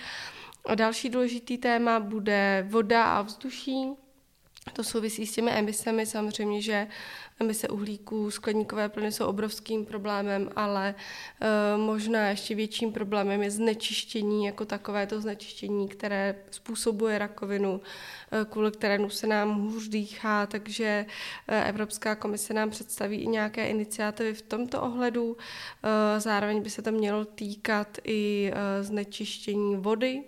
A 0.65 0.75
další 0.75 1.09
důležitý 1.09 1.57
téma 1.57 1.99
bude 1.99 2.67
voda 2.69 3.03
a 3.03 3.21
vzduší. 3.21 3.89
To 4.73 4.83
souvisí 4.83 5.27
s 5.27 5.31
těmi 5.31 5.51
emisemi 5.51 6.05
samozřejmě, 6.05 6.61
že 6.61 6.88
emise 7.39 7.67
uhlíků, 7.67 8.31
skleníkové 8.31 8.89
plyny 8.89 9.11
jsou 9.11 9.25
obrovským 9.25 9.85
problémem, 9.85 10.49
ale 10.55 10.95
e, 11.41 11.77
možná 11.77 12.29
ještě 12.29 12.55
větším 12.55 12.93
problémem 12.93 13.43
je 13.43 13.51
znečištění 13.51 14.45
jako 14.45 14.65
takové 14.65 15.07
to 15.07 15.21
znečištění, 15.21 15.88
které 15.88 16.35
způsobuje 16.51 17.17
rakovinu, 17.17 17.81
e, 18.31 18.45
kvůli 18.45 18.71
kterému 18.71 19.09
se 19.09 19.27
nám 19.27 19.61
hůř 19.61 19.88
dýchá, 19.88 20.45
takže 20.45 21.05
e, 21.47 21.63
Evropská 21.63 22.15
komise 22.15 22.53
nám 22.53 22.69
představí 22.69 23.17
i 23.17 23.27
nějaké 23.27 23.67
iniciativy 23.67 24.33
v 24.33 24.41
tomto 24.41 24.81
ohledu. 24.81 25.38
E, 25.83 26.19
zároveň 26.19 26.61
by 26.61 26.69
se 26.69 26.81
to 26.81 26.91
mělo 26.91 27.25
týkat 27.25 27.97
i 28.03 28.51
e, 28.53 28.83
znečištění 28.83 29.75
vody, 29.75 30.23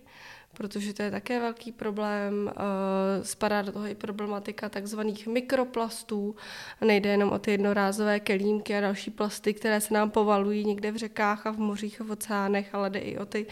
protože 0.53 0.93
to 0.93 1.03
je 1.03 1.11
také 1.11 1.39
velký 1.39 1.71
problém. 1.71 2.51
Eh, 2.51 3.25
spadá 3.25 3.61
do 3.61 3.71
toho 3.71 3.87
i 3.87 3.95
problematika 3.95 4.69
takzvaných 4.69 5.27
mikroplastů. 5.27 6.35
Nejde 6.81 7.09
jenom 7.09 7.31
o 7.31 7.39
ty 7.39 7.51
jednorázové 7.51 8.19
kelímky 8.19 8.77
a 8.77 8.81
další 8.81 9.11
plasty, 9.11 9.53
které 9.53 9.81
se 9.81 9.93
nám 9.93 10.11
povalují 10.11 10.65
někde 10.65 10.91
v 10.91 10.97
řekách 10.97 11.47
a 11.47 11.51
v 11.51 11.57
mořích 11.57 12.01
a 12.01 12.03
v 12.03 12.11
oceánech, 12.11 12.75
ale 12.75 12.89
jde 12.89 12.99
i 12.99 13.17
o 13.17 13.25
ty 13.25 13.45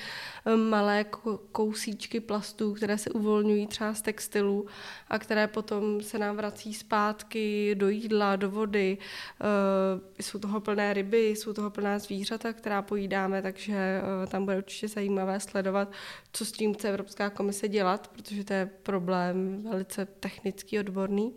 malé 0.56 1.06
kousíčky 1.52 2.20
plastů, 2.20 2.74
které 2.74 2.98
se 2.98 3.10
uvolňují 3.10 3.68
třeba 3.68 3.94
z 3.94 4.02
textilů 4.02 4.66
a 5.08 5.20
které 5.20 5.48
potom 5.48 6.02
se 6.02 6.20
nám 6.20 6.36
vrací 6.36 6.74
zpátky 6.74 7.76
do 7.76 7.90
jídla, 7.90 8.36
do 8.36 8.50
vody. 8.50 8.98
Eh, 9.42 10.24
jsou 10.24 10.40
toho 10.40 10.60
plné 10.62 10.94
ryby, 10.94 11.28
jsou 11.28 11.54
toho 11.54 11.70
plná 11.70 12.00
zvířata, 12.00 12.54
která 12.54 12.82
pojídáme, 12.82 13.42
takže 13.42 14.02
tam 14.28 14.46
bude 14.46 14.58
určitě 14.58 14.88
zajímavé 14.88 15.40
sledovat, 15.40 15.92
co 16.34 16.46
s 16.46 16.52
tím 16.52 16.74
chce 16.74 16.90
Evropská 16.90 17.30
komise 17.30 17.68
dělat, 17.68 18.08
protože 18.08 18.44
to 18.44 18.54
je 18.54 18.70
problém 18.84 19.64
velice 19.70 20.06
technický, 20.06 20.80
odborný. 20.80 21.36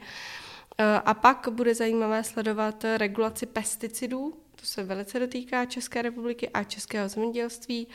E, 0.79 0.85
a 1.01 1.15
pak 1.15 1.49
bude 1.51 1.75
zajímavé 1.75 2.25
sledovat 2.25 2.85
regulaci 2.97 3.47
pesticidů, 3.47 4.42
to 4.63 4.67
se 4.67 4.85
velice 4.85 5.19
dotýká 5.19 5.65
České 5.65 6.03
republiky 6.03 6.49
a 6.49 6.65
českého 6.65 7.09
zemědělství, 7.09 7.89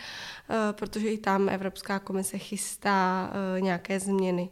e, 0.50 0.74
protože 0.74 1.10
i 1.10 1.18
tam 1.18 1.50
Evropská 1.50 2.00
komise 2.00 2.38
chystá 2.38 3.32
e, 3.58 3.62
nějaké 3.62 4.00
změny. 4.00 4.50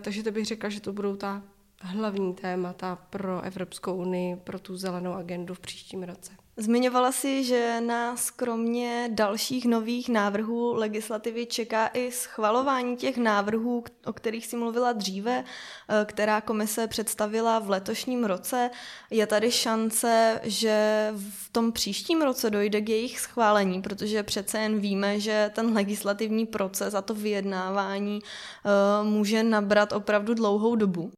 Takže 0.00 0.22
to 0.22 0.30
bych 0.30 0.46
řekla, 0.46 0.68
že 0.68 0.80
to 0.80 0.92
budou 0.92 1.16
ta 1.16 1.42
hlavní 1.80 2.34
témata 2.34 2.96
pro 3.10 3.40
Evropskou 3.42 3.96
unii, 3.96 4.36
pro 4.36 4.58
tu 4.58 4.76
zelenou 4.76 5.12
agendu 5.12 5.54
v 5.54 5.60
příštím 5.60 6.02
roce. 6.02 6.32
Zmiňovala 6.60 7.12
si, 7.12 7.44
že 7.44 7.80
nás 7.80 8.30
kromě 8.30 9.08
dalších 9.12 9.64
nových 9.64 10.08
návrhů 10.08 10.74
legislativy 10.74 11.46
čeká 11.46 11.86
i 11.86 12.12
schvalování 12.12 12.96
těch 12.96 13.16
návrhů, 13.16 13.84
o 14.06 14.12
kterých 14.12 14.46
si 14.46 14.56
mluvila 14.56 14.92
dříve, 14.92 15.44
eh, 15.44 16.04
která 16.04 16.40
komise 16.40 16.86
představila 16.86 17.58
v 17.58 17.70
letošním 17.70 18.24
roce. 18.24 18.70
Je 19.10 19.26
tady 19.26 19.50
šance, 19.50 20.40
že 20.42 21.08
v 21.18 21.48
tom 21.52 21.72
příštím 21.72 22.22
roce 22.22 22.50
dojde 22.50 22.80
k 22.80 22.88
jejich 22.88 23.20
schválení, 23.20 23.82
protože 23.82 24.22
přece 24.22 24.58
jen 24.58 24.80
víme, 24.80 25.20
že 25.20 25.50
ten 25.54 25.72
legislativní 25.74 26.46
proces 26.46 26.94
a 26.94 27.02
to 27.02 27.14
vyjednávání 27.14 28.18
eh, 28.22 29.04
může 29.04 29.42
nabrat 29.42 29.92
opravdu 29.92 30.34
dlouhou 30.34 30.76
dobu. 30.76 31.12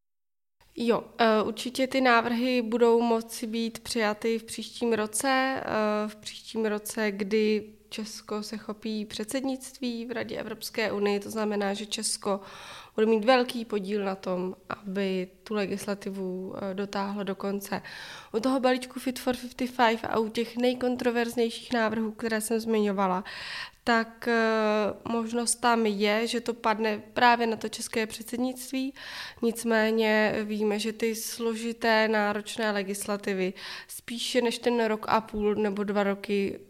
Jo, 0.76 1.04
eh, 1.18 1.42
určitě 1.42 1.86
ty 1.86 2.00
návrhy 2.00 2.62
budou 2.62 3.00
moci 3.00 3.46
být 3.46 3.78
přijaty 3.78 4.38
v 4.38 4.44
příštím 4.44 4.92
roce, 4.92 5.62
eh, 5.64 6.08
v 6.08 6.16
příštím 6.16 6.66
roce, 6.66 7.10
kdy 7.10 7.72
Česko 7.88 8.42
se 8.42 8.56
chopí 8.56 9.04
předsednictví 9.04 10.06
v 10.06 10.12
Radě 10.12 10.36
Evropské 10.36 10.92
unie, 10.92 11.20
to 11.20 11.30
znamená, 11.30 11.74
že 11.74 11.86
Česko 11.86 12.40
bude 12.94 13.06
mít 13.06 13.24
velký 13.24 13.64
podíl 13.64 14.04
na 14.04 14.14
tom, 14.14 14.56
aby 14.68 15.28
tu 15.44 15.54
legislativu 15.54 16.54
eh, 16.56 16.74
dotáhlo 16.74 17.24
do 17.24 17.34
konce. 17.34 17.82
U 18.32 18.40
toho 18.40 18.60
balíčku 18.60 19.00
Fit 19.00 19.18
for 19.18 19.36
55 19.36 20.08
a 20.10 20.18
u 20.18 20.28
těch 20.28 20.56
nejkontroverznějších 20.56 21.72
návrhů, 21.72 22.12
které 22.12 22.40
jsem 22.40 22.60
zmiňovala, 22.60 23.24
tak 23.84 24.28
eh, 24.28 24.34
možnost 25.08 25.54
tam 25.54 25.86
je, 25.86 26.26
že 26.26 26.40
to 26.40 26.54
padne 26.54 26.98
právě 26.98 27.46
na 27.46 27.56
to 27.56 27.68
české 27.68 28.06
předsednictví. 28.06 28.94
Nicméně 29.42 30.34
víme, 30.44 30.78
že 30.78 30.92
ty 30.92 31.14
složité, 31.14 32.08
náročné 32.08 32.70
legislativy 32.70 33.52
spíše 33.88 34.40
než 34.40 34.58
ten 34.58 34.84
rok 34.84 35.06
a 35.08 35.20
půl 35.20 35.54
nebo 35.54 35.84
dva 35.84 36.02
roky 36.02 36.60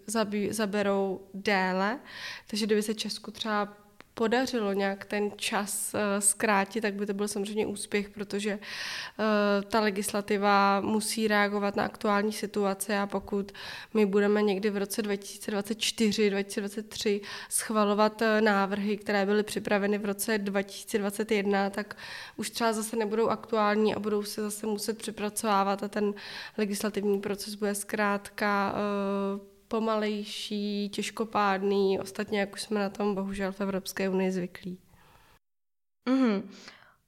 zaberou 0.51 1.29
déle. 1.35 2.01
Takže 2.47 2.67
kdyby 2.67 2.83
se 2.83 2.95
Česku 2.95 3.31
třeba 3.31 3.82
podařilo 4.15 4.73
nějak 4.73 5.05
ten 5.05 5.31
čas 5.37 5.95
eh, 5.95 6.21
zkrátit, 6.21 6.81
tak 6.81 6.95
by 6.95 7.07
to 7.07 7.15
byl 7.15 7.29
samozřejmě 7.29 7.67
úspěch, 7.67 8.11
protože 8.11 8.51
eh, 8.51 9.63
ta 9.63 9.81
legislativa 9.81 10.81
musí 10.81 11.29
reagovat 11.29 11.77
na 11.77 11.85
aktuální 11.85 12.33
situace 12.33 12.99
a 12.99 13.07
pokud 13.07 13.53
my 13.95 14.07
budeme 14.07 14.43
někdy 14.43 14.71
v 14.71 14.77
roce 14.77 15.03
2024, 15.03 16.31
2023 16.31 17.21
schvalovat 17.49 18.23
eh, 18.23 18.41
návrhy, 18.41 18.97
které 18.97 19.27
byly 19.27 19.43
připraveny 19.43 19.99
v 19.99 20.05
roce 20.05 20.39
2021, 20.39 21.71
tak 21.71 21.97
už 22.37 22.51
třeba 22.51 22.73
zase 22.73 22.97
nebudou 22.97 23.29
aktuální 23.29 23.95
a 23.95 23.99
budou 23.99 24.23
se 24.23 24.43
zase 24.43 24.67
muset 24.67 24.99
přepracovávat 24.99 25.83
a 25.83 25.89
ten 25.89 26.15
legislativní 26.59 27.21
proces 27.21 27.55
bude 27.55 27.75
zkrátka 27.75 28.75
pomalejší, 29.73 30.89
těžkopádný, 30.89 32.01
ostatně 32.01 32.41
jak 32.41 32.53
už 32.53 32.63
jsme 32.63 32.81
na 32.81 32.91
tom 32.91 33.15
bohužel 33.15 33.53
v 33.53 33.61
Evropské 33.61 34.09
unii 34.09 34.33
zvyklí. 34.33 34.79
Mm-hmm. 36.09 36.43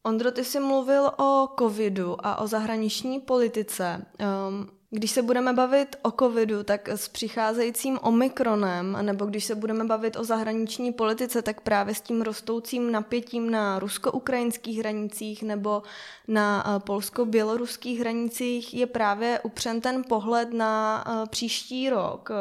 Ondro, 0.03 0.31
ty 0.33 0.45
jsi 0.45 0.61
mluvil 0.61 1.11
o 1.19 1.49
covidu 1.59 2.27
a 2.27 2.37
o 2.37 2.47
zahraniční 2.47 3.21
politice. 3.21 4.07
Um, 4.49 4.71
když 4.95 5.11
se 5.11 5.23
budeme 5.23 5.53
bavit 5.53 5.97
o 6.03 6.11
covidu, 6.11 6.63
tak 6.63 6.89
s 6.89 7.09
přicházejícím 7.09 7.99
omikronem, 8.03 8.99
nebo 9.03 9.27
když 9.27 9.45
se 9.45 9.55
budeme 9.55 9.85
bavit 9.85 10.17
o 10.17 10.25
zahraniční 10.25 10.93
politice, 10.93 11.43
tak 11.43 11.61
právě 11.61 11.95
s 11.95 12.01
tím 12.01 12.23
rostoucím 12.23 12.93
napětím 12.93 13.51
na 13.51 13.79
rusko-ukrajinských 13.79 14.79
hranicích 14.79 15.43
nebo 15.43 15.83
na 16.29 16.65
eh, 16.67 16.81
polsko-běloruských 16.81 18.01
hranicích 18.01 18.75
je 18.75 18.87
právě 18.87 19.41
upřen 19.43 19.81
ten 19.81 20.05
pohled 20.09 20.53
na 20.53 21.05
eh, 21.07 21.27
příští 21.29 21.91
rok. 21.91 22.31
Eh, 22.31 22.35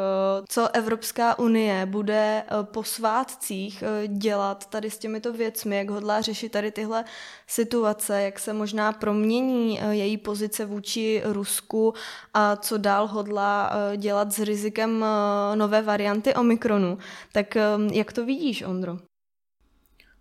co 0.48 0.74
Evropská 0.74 1.38
unie 1.38 1.86
bude 1.86 2.42
po 2.62 2.82
svátcích 2.84 3.84
dělat 4.06 4.66
tady 4.66 4.90
s 4.90 4.98
těmito 4.98 5.32
věcmi, 5.32 5.76
jak 5.76 5.90
hodlá 5.90 6.20
řešit 6.20 6.48
tady 6.48 6.70
tyhle 6.70 7.04
situace, 7.46 8.22
jak 8.22 8.38
se 8.38 8.52
možná 8.52 8.92
promění 8.92 9.80
její 9.90 10.16
pozice 10.16 10.64
vůči 10.64 11.22
Rusku 11.24 11.94
a 12.34 12.56
co 12.56 12.78
dál 12.78 13.06
hodlá 13.06 13.72
eh, 13.92 13.96
dělat 13.96 14.32
s 14.32 14.38
rizikem 14.38 15.04
eh, 15.04 15.56
nové 15.56 15.82
varianty 15.82 16.34
Omikronu. 16.34 16.98
Tak 17.32 17.56
eh, 17.56 17.62
jak 17.92 18.12
to 18.12 18.26
vidíš, 18.26 18.62
Ondro? 18.62 18.98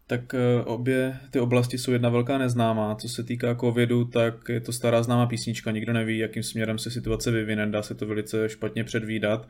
Tak 0.08 0.36
obě 0.66 1.20
ty 1.32 1.40
oblasti 1.40 1.78
jsou 1.78 1.92
jedna 1.92 2.10
velká 2.10 2.38
neznámá. 2.38 2.96
Co 2.96 3.10
se 3.10 3.24
týká 3.24 3.56
covidu, 3.56 4.06
tak 4.06 4.50
je 4.50 4.62
to 4.62 4.72
stará 4.74 5.04
známá 5.04 5.26
písnička. 5.26 5.72
Nikdo 5.72 5.94
neví, 5.94 6.18
jakým 6.18 6.44
směrem 6.44 6.78
se 6.78 6.92
situace 6.92 7.32
vyvine. 7.32 7.68
Dá 7.68 7.82
se 7.82 7.96
to 7.96 8.06
velice 8.06 8.50
špatně 8.50 8.84
předvídat. 8.84 9.48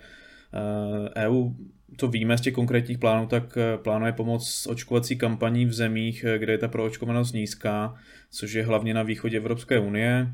EU, 1.15 1.49
e 1.49 1.53
to 1.95 2.07
víme 2.07 2.37
z 2.37 2.41
těch 2.41 2.53
konkrétních 2.53 2.97
plánů, 2.97 3.27
tak 3.27 3.57
plánuje 3.77 4.11
pomoc 4.11 4.49
s 4.49 4.67
očkovací 4.67 5.17
kampaní 5.17 5.65
v 5.65 5.73
zemích, 5.73 6.25
kde 6.37 6.53
je 6.53 6.57
ta 6.57 6.67
proočkovanost 6.67 7.33
nízká, 7.33 7.95
což 8.31 8.53
je 8.53 8.65
hlavně 8.65 8.93
na 8.93 9.03
východě 9.03 9.37
Evropské 9.37 9.79
unie. 9.79 10.33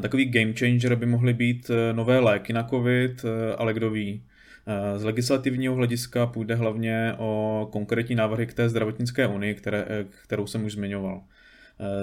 Takový 0.00 0.24
game 0.24 0.52
changer 0.52 0.94
by 0.94 1.06
mohly 1.06 1.34
být 1.34 1.70
eh, 1.70 1.92
nové 1.92 2.18
léky 2.18 2.52
na 2.52 2.64
COVID, 2.64 3.24
eh, 3.24 3.54
ale 3.56 3.74
kdo 3.74 3.90
ví. 3.90 4.24
Eh, 4.66 4.98
z 4.98 5.04
legislativního 5.04 5.74
hlediska 5.74 6.26
půjde 6.26 6.54
hlavně 6.54 7.14
o 7.18 7.68
konkrétní 7.72 8.14
návrhy 8.14 8.46
k 8.46 8.54
té 8.54 8.68
zdravotnické 8.68 9.26
unii, 9.26 9.54
které, 9.54 9.86
kterou 10.22 10.46
jsem 10.46 10.64
už 10.64 10.72
zmiňoval. 10.72 11.22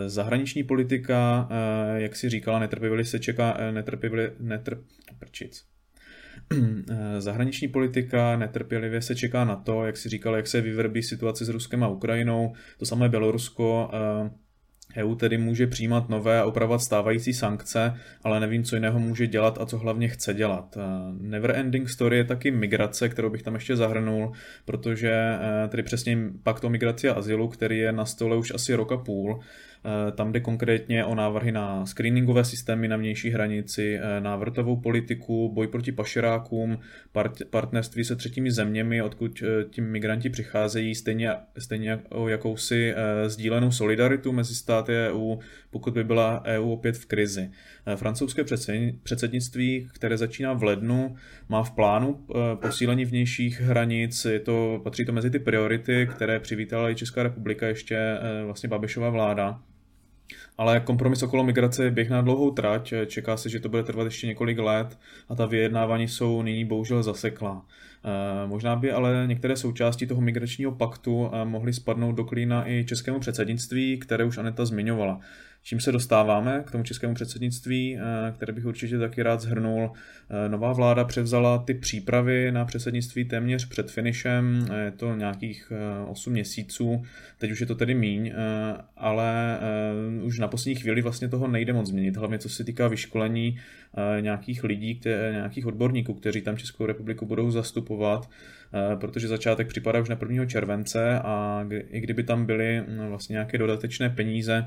Zahraniční 0.08 0.64
politika, 0.64 1.50
jak 1.96 2.16
si 2.16 2.30
říkala, 2.30 2.60
netrpěvili 2.60 3.06
se 3.06 3.20
čeká, 3.20 3.58
netrpěvili, 3.72 4.32
netrp, 4.40 4.80
prčic. 5.20 5.66
Zahraniční 7.20 7.68
politika 7.68 8.38
netrpělivě 8.38 9.02
se 9.02 9.16
čeká 9.16 9.46
na 9.46 9.56
to, 9.56 9.86
jak 9.86 9.98
si 9.98 10.10
říkala, 10.10 10.38
jak 10.38 10.48
se 10.48 10.62
vyvrbí 10.62 11.04
situace 11.04 11.46
s 11.46 11.50
Ruskem 11.50 11.84
a 11.84 11.88
Ukrajinou, 11.88 12.54
to 12.80 12.86
samé 12.86 13.10
Bělorusko, 13.10 13.92
EU 14.98 15.16
tedy 15.16 15.38
může 15.38 15.68
přijímat 15.68 16.10
nové 16.10 16.40
a 16.40 16.46
upravovat 16.46 16.82
stávající 16.82 17.34
sankce, 17.34 17.94
ale 18.24 18.40
nevím, 18.40 18.64
co 18.64 18.76
jiného 18.76 19.00
může 19.00 19.28
dělat 19.28 19.58
a 19.62 19.66
co 19.66 19.78
hlavně 19.78 20.08
chce 20.08 20.34
dělat. 20.34 20.78
Neverending 21.22 21.90
story 21.90 22.18
je 22.18 22.24
taky 22.24 22.52
migrace, 22.52 23.10
kterou 23.10 23.30
bych 23.30 23.44
tam 23.44 23.54
ještě 23.54 23.76
zahrnul, 23.76 24.32
protože 24.66 25.38
tedy 25.70 25.84
přesně 25.84 26.18
pakt 26.44 26.64
o 26.64 26.70
migraci 26.70 27.10
a 27.10 27.14
azylu, 27.14 27.48
který 27.48 27.78
je 27.78 27.92
na 27.92 28.06
stole 28.06 28.38
už 28.38 28.54
asi 28.54 28.76
rok 28.76 28.92
a 28.92 28.98
půl, 28.98 29.40
tam 30.16 30.32
jde 30.32 30.40
konkrétně 30.40 31.06
o 31.06 31.16
návrhy 31.16 31.52
na 31.52 31.86
screeningové 31.86 32.44
systémy 32.44 32.88
na 32.88 32.98
vnější 32.98 33.30
hranici, 33.30 33.96
e, 33.96 34.22
návratovou 34.22 34.76
politiku, 34.76 35.52
boj 35.54 35.68
proti 35.68 35.92
pašerákům, 35.92 36.80
part, 37.12 37.44
partnerství 37.50 38.04
se 38.04 38.16
třetími 38.16 38.52
zeměmi, 38.52 39.02
odkud 39.02 39.44
tím 39.70 39.92
migranti 39.92 40.30
přicházejí, 40.30 40.96
stejně, 40.96 41.32
stejně 41.58 42.00
o 42.10 42.28
jakousi 42.28 42.94
sdílenou 43.28 43.72
solidaritu 43.72 44.32
mezi 44.32 44.56
státy 44.56 44.92
EU, 44.94 45.36
pokud 45.70 45.94
by 45.94 46.04
byla 46.04 46.44
EU 46.46 46.72
opět 46.72 46.98
v 46.98 47.06
krizi. 47.06 47.52
Francouzské 47.96 48.44
předsednictví, 49.04 49.90
které 49.94 50.18
začíná 50.18 50.54
v 50.54 50.64
lednu, 50.64 51.16
má 51.50 51.64
v 51.64 51.72
plánu 51.72 52.26
posílení 52.62 53.06
vnějších 53.06 53.62
hranic, 53.62 54.26
je 54.26 54.40
to, 54.40 54.82
patří 54.84 55.06
to 55.06 55.12
mezi 55.12 55.30
ty 55.30 55.40
priority, 55.40 56.08
které 56.16 56.40
přivítala 56.40 56.90
i 56.90 56.96
Česká 56.96 57.24
republika 57.24 57.68
ještě 57.68 58.18
vlastně 58.46 58.70
Babišova 58.70 59.10
vláda. 59.10 59.62
Ale 60.58 60.80
kompromis 60.80 61.24
okolo 61.24 61.44
migrace 61.44 61.92
běh 61.92 62.10
na 62.10 62.22
dlouhou 62.22 62.52
trať, 62.52 62.94
čeká 63.08 63.38
se, 63.38 63.50
že 63.50 63.60
to 63.60 63.70
bude 63.70 63.84
trvat 63.84 64.04
ještě 64.04 64.28
několik 64.28 64.58
let 64.58 64.98
a 65.30 65.36
ta 65.36 65.46
vyjednávání 65.46 66.08
jsou 66.08 66.42
nyní 66.42 66.66
bohužel 66.66 67.04
zaseklá. 67.04 67.66
Eh, 68.06 68.48
možná 68.48 68.76
by 68.76 68.92
ale 68.92 69.24
některé 69.28 69.56
součásti 69.56 70.08
toho 70.08 70.22
migračního 70.22 70.72
paktu 70.72 71.30
eh, 71.34 71.46
mohly 71.46 71.74
spadnout 71.74 72.16
do 72.16 72.24
klína 72.24 72.70
i 72.70 72.86
českému 72.88 73.20
předsednictví, 73.20 73.98
které 73.98 74.26
už 74.26 74.38
Aneta 74.38 74.66
zmiňovala. 74.66 75.20
Čím 75.68 75.80
se 75.80 75.92
dostáváme 75.92 76.64
k 76.68 76.72
tomu 76.72 76.84
českému 76.84 77.14
předsednictví, 77.14 77.98
eh, 77.98 78.32
které 78.32 78.54
bych 78.54 78.66
určitě 78.66 78.98
taky 78.98 79.24
rád 79.24 79.42
zhrnul. 79.42 79.92
Nová 80.48 80.74
vláda 80.74 81.04
převzala 81.04 81.58
ty 81.58 81.74
přípravy 81.74 82.52
na 82.52 82.66
předsednictví 82.66 83.26
téměř 83.26 83.68
před 83.68 83.92
finišem, 83.92 84.68
je 84.86 84.92
to 84.92 85.16
nějakých 85.16 85.72
8 86.08 86.34
měsíců, 86.34 87.04
teď 87.38 87.52
už 87.52 87.60
je 87.60 87.66
to 87.66 87.76
tedy 87.76 87.94
míň, 87.94 88.34
ale 88.98 89.60
už 90.24 90.40
na 90.40 90.48
poslední 90.48 90.76
chvíli 90.76 91.02
vlastně 91.02 91.28
toho 91.28 91.48
nejde 91.48 91.74
moc 91.74 91.88
změnit, 91.88 92.18
hlavně 92.18 92.40
co 92.40 92.50
se 92.50 92.64
týká 92.64 92.88
vyškolení 92.88 93.60
nějakých 94.20 94.64
lidí, 94.64 95.02
nějakých 95.32 95.66
odborníků, 95.66 96.14
kteří 96.14 96.42
tam 96.42 96.58
Českou 96.58 96.86
republiku 96.86 97.26
budou 97.26 97.52
zastupovat, 97.52 98.30
protože 99.00 99.28
začátek 99.28 99.68
připadá 99.68 100.00
už 100.00 100.10
na 100.10 100.18
1. 100.30 100.46
července 100.46 101.20
a 101.20 101.66
i 101.90 102.00
kdyby 102.00 102.24
tam 102.24 102.46
byly 102.46 102.84
no, 102.98 103.10
vlastně 103.10 103.34
nějaké 103.34 103.58
dodatečné 103.58 104.10
peníze, 104.10 104.66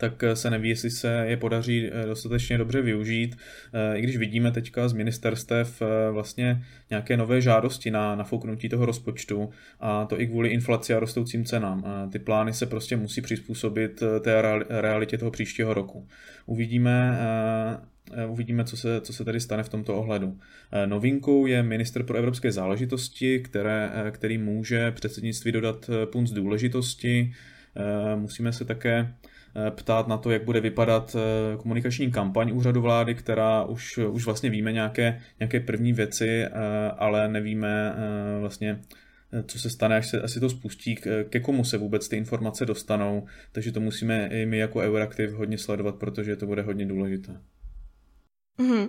tak 0.00 0.24
se 0.34 0.50
neví, 0.50 0.68
jestli 0.68 0.90
se 0.90 1.24
je 1.26 1.36
podaří 1.36 1.90
eh, 1.92 2.06
dostatečně 2.06 2.58
dobře 2.58 2.82
využít. 2.82 3.36
Eh, 3.72 3.98
I 3.98 4.02
když 4.02 4.16
vidíme 4.16 4.52
teďka 4.52 4.88
z 4.88 4.92
ministerstev 4.92 5.82
eh, 5.82 6.10
vlastně 6.10 6.62
nějaké 6.90 7.16
nové 7.16 7.40
žádosti 7.40 7.90
na 7.90 8.14
nafouknutí 8.14 8.68
toho 8.68 8.86
rozpočtu 8.86 9.50
a 9.80 10.04
to 10.04 10.20
i 10.20 10.26
kvůli 10.26 10.48
inflaci 10.48 10.94
a 10.94 11.00
rostoucím 11.00 11.44
cenám. 11.44 11.84
Ty 12.12 12.18
plány 12.18 12.52
se 12.52 12.66
prostě 12.66 12.96
musí 12.96 13.20
přizpůsobit 13.20 14.02
té 14.20 14.42
realitě 14.68 15.18
toho 15.18 15.30
příštího 15.30 15.74
roku. 15.74 16.08
Uvidíme, 16.46 17.18
Uvidíme, 18.28 18.64
co 18.64 18.76
se, 18.76 19.00
co 19.00 19.12
se 19.12 19.24
tady 19.24 19.40
stane 19.40 19.62
v 19.62 19.68
tomto 19.68 19.96
ohledu. 19.96 20.38
Novinkou 20.86 21.46
je 21.46 21.62
minister 21.62 22.02
pro 22.02 22.18
evropské 22.18 22.52
záležitosti, 22.52 23.40
které, 23.40 23.90
který 24.10 24.38
může 24.38 24.90
předsednictví 24.90 25.52
dodat 25.52 25.90
punc 26.12 26.30
důležitosti. 26.30 27.32
Musíme 28.16 28.52
se 28.52 28.64
také 28.64 29.14
Eh, 29.14 29.39
ptát 29.70 30.08
na 30.08 30.16
to, 30.16 30.30
jak 30.30 30.44
bude 30.44 30.60
vypadat 30.60 31.16
eh, 31.16 31.56
komunikační 31.56 32.10
kampaň 32.10 32.50
úřadu 32.54 32.80
vlády, 32.80 33.14
která 33.14 33.64
už, 33.64 33.98
už 33.98 34.24
vlastně 34.24 34.50
víme 34.50 34.72
nějaké, 34.72 35.22
nějaké 35.40 35.60
první 35.60 35.92
věci, 35.92 36.28
eh, 36.28 36.50
ale 36.98 37.28
nevíme 37.28 37.94
vlastně, 38.40 38.80
co 39.46 39.58
se 39.58 39.70
stane, 39.70 39.96
až 39.96 40.08
se 40.08 40.22
asi 40.22 40.40
to 40.40 40.50
spustí, 40.50 40.96
ke 41.30 41.40
komu 41.40 41.64
se 41.64 41.78
vůbec 41.78 42.08
ty 42.08 42.16
informace 42.16 42.66
dostanou, 42.66 43.26
takže 43.52 43.72
to 43.72 43.80
musíme 43.80 44.26
i 44.26 44.46
my 44.46 44.58
jako 44.58 44.78
Euraktiv 44.78 45.32
hodně 45.32 45.58
sledovat, 45.58 45.94
protože 45.94 46.36
to 46.36 46.46
bude 46.46 46.62
hodně 46.62 46.86
důležité. 46.86 47.40
Mm-hmm. 48.58 48.88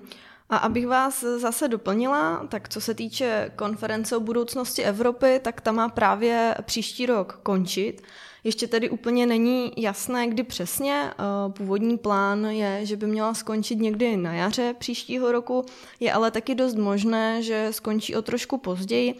A 0.52 0.58
abych 0.58 0.88
vás 0.88 1.24
zase 1.24 1.67
doplnila, 1.67 2.47
tak 2.47 2.69
co 2.69 2.82
se 2.82 2.93
týče 2.93 3.52
konference 3.56 4.17
o 4.17 4.19
budoucnosti 4.19 4.84
Evropy, 4.84 5.39
tak 5.43 5.62
ta 5.62 5.71
má 5.71 5.89
právě 5.89 6.56
příští 6.65 7.06
rok 7.06 7.39
končit. 7.43 8.02
Ještě 8.43 8.67
tedy 8.67 8.89
úplně 8.89 9.25
není 9.25 9.71
jasné, 9.77 10.27
kdy 10.27 10.43
přesně. 10.43 11.12
Eh, 11.12 11.51
původní 11.51 11.97
plán 11.97 12.45
je, 12.45 12.86
že 12.86 12.97
by 12.97 13.08
měla 13.08 13.34
skončit 13.34 13.75
někdy 13.75 14.17
na 14.17 14.34
jaře 14.34 14.75
příštího 14.80 15.32
roku, 15.32 15.65
je 15.99 16.13
ale 16.13 16.32
taky 16.32 16.56
dost 16.56 16.75
možné, 16.75 17.43
že 17.43 17.67
skončí 17.71 18.15
o 18.15 18.21
trošku 18.21 18.58
později. 18.58 19.15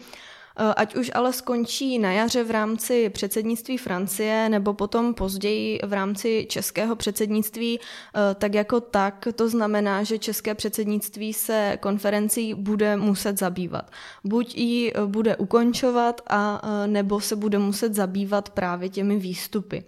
Eh, 0.56 0.74
ať 0.76 0.94
už 0.96 1.10
ale 1.14 1.32
skončí 1.32 1.98
na 1.98 2.12
jaře 2.12 2.44
v 2.44 2.50
rámci 2.50 3.10
předsednictví 3.10 3.78
Francie 3.78 4.48
nebo 4.48 4.74
potom 4.74 5.14
později 5.14 5.80
v 5.84 5.92
rámci 5.92 6.46
českého 6.50 6.96
předsednictví, 6.96 7.80
eh, 7.80 8.34
tak 8.34 8.54
jako 8.54 8.80
tak 8.80 9.28
to 9.34 9.48
znamená, 9.48 10.02
že 10.02 10.18
české 10.18 10.54
předsednictví 10.54 11.32
se 11.32 11.78
konferencí 11.80 12.54
bude 12.54 12.96
muset 12.96 13.38
zabývat. 13.38 13.90
Buď 14.24 14.54
ji 14.56 14.92
eh, 14.94 15.06
bude 15.06 15.36
ukončovat 15.36 16.20
a 16.26 16.62
nebo 16.86 17.20
se 17.20 17.36
bude 17.36 17.58
muset 17.58 17.94
zabývat 17.94 18.50
právě 18.50 18.88
těmi 18.88 19.16
výstupy. 19.16 19.84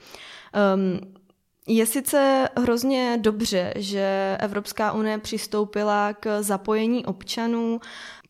Um, 0.74 1.14
je 1.66 1.86
sice 1.86 2.48
hrozně 2.56 3.18
dobře, 3.20 3.72
že 3.76 4.36
Evropská 4.40 4.92
unie 4.92 5.18
přistoupila 5.18 6.12
k 6.12 6.42
zapojení 6.42 7.06
občanů 7.06 7.80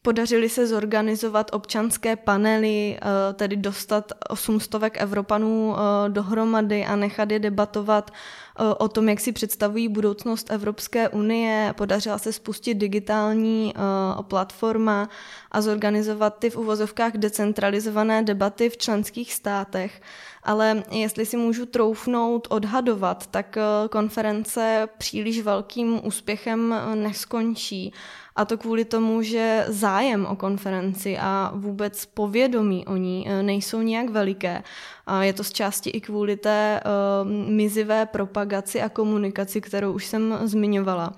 Podařili 0.05 0.49
se 0.49 0.67
zorganizovat 0.67 1.51
občanské 1.53 2.17
panely, 2.17 2.99
eh, 3.03 3.33
tedy 3.33 3.57
dostat 3.57 4.13
800 4.29 4.97
Evropanů 4.97 5.77
eh, 5.77 6.09
dohromady 6.09 6.85
a 6.85 6.97
nechat 6.97 7.31
je 7.31 7.39
debatovat 7.39 8.11
eh, 8.11 8.63
o 8.79 8.89
tom, 8.89 9.09
jak 9.09 9.21
si 9.21 9.33
představují 9.33 9.89
budoucnost 9.89 10.51
Evropské 10.51 11.09
unie. 11.09 11.75
Podařila 11.77 12.19
se 12.19 12.33
spustit 12.33 12.75
digitální 12.75 13.75
platforma 14.23 15.09
a 15.53 15.61
zorganizovat 15.61 16.39
ty 16.39 16.51
v 16.51 16.57
uvozovkách 16.57 17.13
decentralizované 17.13 18.23
debaty 18.23 18.71
v 18.71 18.77
členských 18.77 19.35
státech. 19.35 20.01
Ale 20.45 20.83
jestli 20.91 21.27
si 21.27 21.37
můžu 21.37 21.67
troufnout 21.67 22.47
odhadovat, 22.51 23.27
tak 23.27 23.59
konference 23.91 24.89
příliš 24.99 25.41
velkým 25.41 26.07
úspěchem 26.07 26.75
neskončí. 26.95 27.93
A 28.37 28.45
to 28.45 28.59
kvůli 28.59 28.85
tomu, 28.85 29.23
že 29.23 29.65
zájem 29.69 30.27
o 30.27 30.37
konferenci 30.37 31.19
a 31.19 31.53
vůbec 31.55 32.07
povědomí 32.07 32.87
o 32.87 32.97
ní 32.97 33.27
eh, 33.29 33.43
nejsou 33.43 33.81
nějak 33.81 34.11
veliké. 34.11 34.63
A 35.07 35.23
je 35.23 35.33
to 35.33 35.45
z 35.45 35.53
části 35.53 35.91
i 35.91 36.01
kvůli 36.01 36.37
té 36.37 36.81
uh, 36.85 37.31
mizivé 37.31 38.07
propagaci 38.07 38.83
a 38.83 38.89
komunikaci, 38.89 39.61
kterou 39.61 39.93
už 39.93 40.07
jsem 40.07 40.39
zmiňovala. 40.43 41.13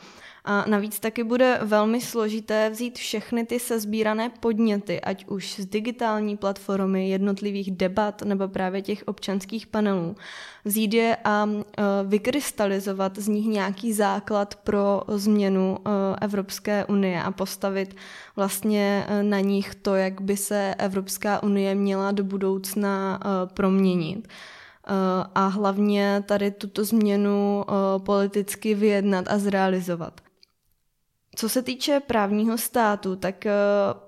A 0.48 0.64
navíc 0.68 1.00
taky 1.00 1.24
bude 1.24 1.58
velmi 1.62 2.00
složité 2.00 2.70
vzít 2.70 2.98
všechny 2.98 3.46
ty 3.46 3.60
sezbírané 3.60 4.30
podněty, 4.40 5.00
ať 5.00 5.26
už 5.26 5.54
z 5.58 5.66
digitální 5.66 6.36
platformy, 6.36 7.08
jednotlivých 7.08 7.70
debat 7.70 8.22
nebo 8.22 8.48
právě 8.48 8.82
těch 8.82 9.02
občanských 9.06 9.66
panelů, 9.66 10.16
vzít 10.64 10.94
je 10.94 11.16
a 11.24 11.48
e, 11.48 11.82
vykrystalizovat 12.04 13.18
z 13.18 13.28
nich 13.28 13.46
nějaký 13.46 13.92
základ 13.92 14.54
pro 14.54 15.02
změnu 15.08 15.78
e, 15.78 15.90
Evropské 16.24 16.84
unie 16.84 17.22
a 17.22 17.30
postavit 17.30 17.96
vlastně 18.36 19.06
e, 19.08 19.22
na 19.22 19.40
nich 19.40 19.74
to, 19.74 19.94
jak 19.94 20.20
by 20.20 20.36
se 20.36 20.74
Evropská 20.78 21.42
unie 21.42 21.74
měla 21.74 22.12
do 22.12 22.24
budoucna 22.24 23.20
proměnit 23.54 24.28
a 25.34 25.46
hlavně 25.46 26.22
tady 26.26 26.50
tuto 26.50 26.84
změnu 26.84 27.64
politicky 27.98 28.74
vyjednat 28.74 29.24
a 29.28 29.38
zrealizovat. 29.38 30.25
Co 31.38 31.48
se 31.48 31.62
týče 31.62 32.00
právního 32.00 32.58
státu, 32.58 33.16
tak 33.16 33.46
eh, 33.46 33.52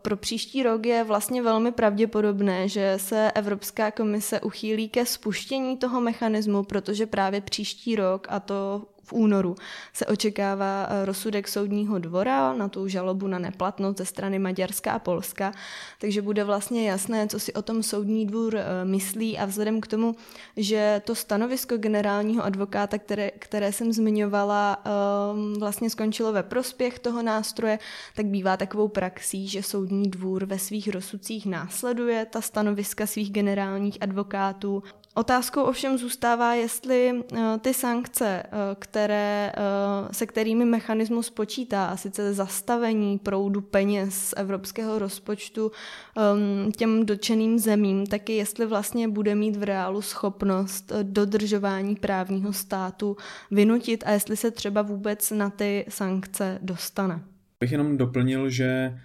pro 0.03 0.17
příští 0.17 0.63
rok 0.63 0.87
je 0.87 1.05
vlastně 1.05 1.43
velmi 1.43 1.73
pravděpodobné, 1.73 2.69
že 2.69 2.95
se 2.97 3.33
Evropská 3.33 3.91
komise 3.91 4.41
uchýlí 4.41 4.89
ke 4.89 5.07
spuštění 5.07 5.77
toho 5.77 6.01
mechanismu, 6.01 6.63
protože 6.63 7.07
právě 7.07 7.41
příští 7.41 7.97
rok, 7.97 8.27
a 8.31 8.41
to 8.41 8.83
v 9.09 9.13
únoru. 9.13 9.57
Se 9.93 10.07
očekává 10.07 10.87
eh, 10.89 11.05
rozsudek 11.05 11.49
soudního 11.49 11.99
dvora 11.99 12.53
na 12.53 12.69
tu 12.69 12.89
žalobu 12.89 13.27
na 13.27 13.39
neplatnost 13.39 13.99
ze 13.99 14.05
strany 14.05 14.39
Maďarska 14.39 14.93
a 14.93 14.99
Polska, 14.99 15.53
takže 16.01 16.23
bude 16.23 16.45
vlastně 16.45 16.91
jasné, 16.91 17.27
co 17.29 17.39
si 17.39 17.53
o 17.53 17.63
tom 17.63 17.83
soudní 17.83 18.27
dvůr 18.27 18.57
eh, 18.57 18.85
myslí. 18.85 19.39
A 19.39 19.45
vzhledem 19.45 19.81
k 19.81 19.87
tomu, 19.87 20.15
že 20.57 21.03
to 21.05 21.15
stanovisko 21.15 21.77
generálního 21.77 22.45
advokáta, 22.45 22.99
které, 22.99 23.31
které 23.31 23.73
jsem 23.73 23.93
zmiňovala, 23.93 24.83
ehm, 24.85 25.55
vlastně 25.59 25.91
skončilo 25.91 26.33
ve 26.33 26.43
prospěch 26.43 26.99
toho 26.99 27.23
nástroje, 27.23 27.79
tak 28.17 28.27
bývá 28.27 28.57
takovou 28.57 28.89
praxí, 28.89 29.49
že 29.49 29.63
soudní 29.63 30.11
dvůr 30.11 30.45
ve 30.45 30.59
svých 30.59 30.89
rozsudcích 30.89 31.47
následuje 31.47 32.27
ta 32.27 32.41
stanoviska 32.41 33.07
svých 33.07 33.33
generálních 33.33 33.99
advokátů 34.01 34.83
Otázkou 35.15 35.63
ovšem 35.63 35.99
zůstává, 35.99 36.55
jestli 36.55 37.23
eh, 37.37 37.59
ty 37.61 37.75
sankce, 37.75 38.43
eh, 38.45 38.51
které, 38.79 39.53
eh, 39.57 40.15
se 40.15 40.27
kterými 40.27 40.65
mechanismus 40.65 41.31
počítá, 41.31 41.87
a 41.87 41.97
sice 41.97 42.35
zastavení 42.35 43.19
proudu 43.19 43.61
peněz 43.61 44.15
z 44.15 44.35
evropského 44.37 44.99
rozpočtu 44.99 45.73
ehm, 46.17 46.73
těm 46.73 47.07
dočeným 47.07 47.59
zemím, 47.59 48.07
taky 48.07 48.33
jestli 48.33 48.67
vlastně 48.67 49.09
bude 49.09 49.35
mít 49.35 49.57
v 49.57 49.63
reálu 49.63 50.03
schopnost 50.03 50.93
dodržování 51.03 51.97
právního 51.97 52.53
státu 52.53 53.17
vynutit 53.51 54.05
a 54.07 54.11
jestli 54.11 54.37
se 54.37 54.51
třeba 54.51 54.83
vůbec 54.83 55.31
na 55.31 55.51
ty 55.51 55.85
sankce 55.89 56.59
dostane. 56.63 57.21
Bych 57.61 57.73
jenom 57.73 57.97
doplnil, 57.97 58.51
že 58.51 58.99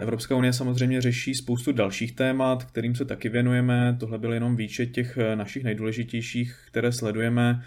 Evropská 0.00 0.36
unie 0.36 0.52
samozřejmě 0.52 1.00
řeší 1.00 1.34
spoustu 1.34 1.72
dalších 1.72 2.12
témat, 2.12 2.64
kterým 2.64 2.94
se 2.94 3.04
taky 3.04 3.28
věnujeme. 3.28 3.96
Tohle 4.00 4.18
byl 4.18 4.32
jenom 4.32 4.56
výčet 4.56 4.86
těch 4.86 5.18
našich 5.34 5.64
nejdůležitějších, 5.64 6.56
které 6.66 6.92
sledujeme. 6.92 7.62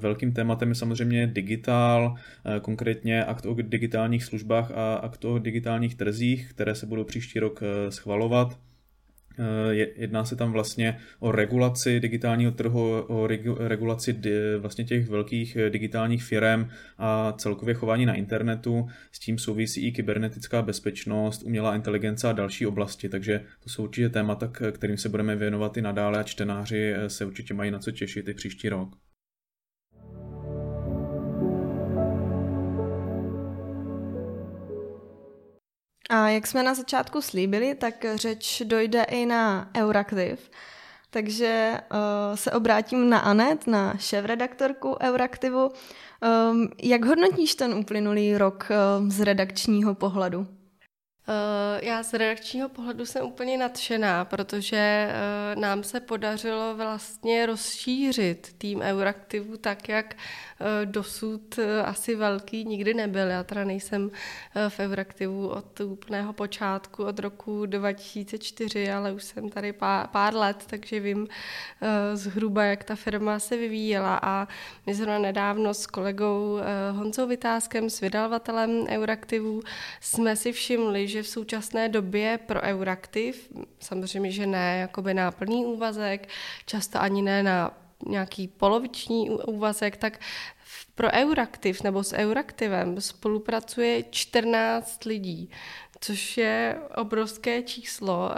Velkým 0.00 0.32
tématem 0.32 0.68
je 0.68 0.74
samozřejmě 0.74 1.26
digitál, 1.26 2.14
konkrétně 2.62 3.24
akt 3.24 3.46
o 3.46 3.54
digitálních 3.54 4.24
službách 4.24 4.70
a 4.70 4.94
akt 4.94 5.24
o 5.24 5.38
digitálních 5.38 5.94
trzích, 5.94 6.50
které 6.50 6.74
se 6.74 6.86
budou 6.86 7.04
příští 7.04 7.38
rok 7.38 7.60
schvalovat. 7.88 8.58
Eh, 9.38 9.74
jedná 9.96 10.24
se 10.24 10.36
tam 10.36 10.52
vlastně 10.52 10.98
o 11.18 11.32
regulaci 11.32 12.00
digitálního 12.00 12.52
trhu, 12.52 13.00
o 13.00 13.26
regulaci 13.58 14.20
vlastně 14.58 14.84
těch 14.84 15.08
velkých 15.08 15.56
eh, 15.56 15.70
digitálních 15.70 16.24
firm 16.24 16.68
a 16.98 17.32
celkově 17.32 17.74
chování 17.74 18.06
na 18.06 18.14
internetu. 18.14 18.88
S 19.12 19.18
tím 19.18 19.38
souvisí 19.38 19.86
i 19.86 19.92
kybernetická 19.92 20.62
bezpečnost, 20.62 21.42
umělá 21.42 21.74
inteligence 21.74 22.28
a 22.28 22.32
další 22.32 22.66
oblasti, 22.66 23.08
takže 23.08 23.40
to 23.64 23.70
jsou 23.70 23.82
určitě 23.82 24.08
témata, 24.08 24.52
kterým 24.72 24.96
se 24.96 25.08
budeme 25.08 25.36
věnovat 25.36 25.76
i 25.76 25.82
nadále 25.82 26.18
a 26.18 26.22
čtenáři 26.22 26.92
eh, 26.96 27.10
se 27.10 27.24
určitě 27.24 27.54
mají 27.54 27.70
na 27.70 27.78
co 27.78 27.90
těšit 27.90 28.28
i 28.28 28.34
příští 28.34 28.68
rok. 28.68 29.05
A 36.10 36.28
jak 36.28 36.46
jsme 36.46 36.62
na 36.62 36.74
začátku 36.74 37.22
slíbili, 37.22 37.74
tak 37.74 37.94
řeč 38.14 38.62
dojde 38.64 39.02
i 39.02 39.26
na 39.26 39.70
Euraktiv. 39.76 40.50
Takže 41.10 41.80
uh, 41.92 42.36
se 42.36 42.52
obrátím 42.52 43.10
na 43.10 43.18
Anet, 43.18 43.66
na 43.66 43.96
šéf-redaktorku 43.98 44.96
Euraktivu. 45.02 45.70
Um, 46.50 46.68
jak 46.82 47.04
hodnotíš 47.04 47.54
ten 47.54 47.74
uplynulý 47.74 48.36
rok 48.36 48.68
uh, 48.70 49.08
z 49.10 49.20
redakčního 49.20 49.94
pohledu? 49.94 50.46
Eh, 51.28 51.86
já 51.86 52.02
z 52.02 52.14
redakčního 52.14 52.68
pohledu 52.68 53.06
jsem 53.06 53.26
úplně 53.26 53.58
nadšená, 53.58 54.24
protože 54.24 54.76
eh, 54.76 55.56
nám 55.56 55.82
se 55.82 56.00
podařilo 56.00 56.74
vlastně 56.76 57.46
rozšířit 57.46 58.54
tým 58.58 58.80
Euraktivu 58.80 59.56
tak, 59.56 59.88
jak 59.88 60.14
dosud 60.84 61.58
asi 61.84 62.16
velký 62.16 62.64
nikdy 62.64 62.94
nebyl. 62.94 63.26
Já 63.26 63.42
teda 63.42 63.64
nejsem 63.64 64.10
v 64.68 64.80
Euraktivu 64.80 65.48
od 65.48 65.80
úplného 65.80 66.32
počátku, 66.32 67.04
od 67.04 67.18
roku 67.18 67.66
2004, 67.66 68.92
ale 68.92 69.12
už 69.12 69.24
jsem 69.24 69.50
tady 69.50 69.72
pár, 69.72 70.08
pár 70.08 70.34
let, 70.34 70.64
takže 70.66 71.00
vím 71.00 71.28
zhruba, 72.14 72.64
jak 72.64 72.84
ta 72.84 72.94
firma 72.96 73.38
se 73.38 73.56
vyvíjela 73.56 74.20
a 74.22 74.48
my 74.86 74.94
zrovna 74.94 75.18
nedávno 75.18 75.74
s 75.74 75.86
kolegou 75.86 76.58
Honzou 76.92 77.26
Vytázkem, 77.26 77.90
s 77.90 78.00
vydavatelem 78.00 78.86
Euraktivu, 78.88 79.62
jsme 80.00 80.36
si 80.36 80.52
všimli, 80.52 81.08
že 81.08 81.22
v 81.22 81.28
současné 81.28 81.88
době 81.88 82.38
pro 82.46 82.60
Euraktiv, 82.60 83.48
samozřejmě, 83.80 84.30
že 84.30 84.46
ne 84.46 84.78
jakoby 84.80 85.14
na 85.14 85.30
plný 85.30 85.64
úvazek, 85.64 86.28
často 86.66 87.00
ani 87.00 87.22
ne 87.22 87.42
na 87.42 87.85
nějaký 88.06 88.48
poloviční 88.48 89.30
úvazek, 89.30 89.96
tak 89.96 90.20
pro 90.94 91.08
Euraktiv 91.12 91.82
nebo 91.82 92.04
s 92.04 92.14
Euraktivem 92.14 93.00
spolupracuje 93.00 94.02
14 94.10 95.04
lidí, 95.04 95.50
což 96.00 96.36
je 96.36 96.80
obrovské 96.96 97.62
číslo. 97.62 98.30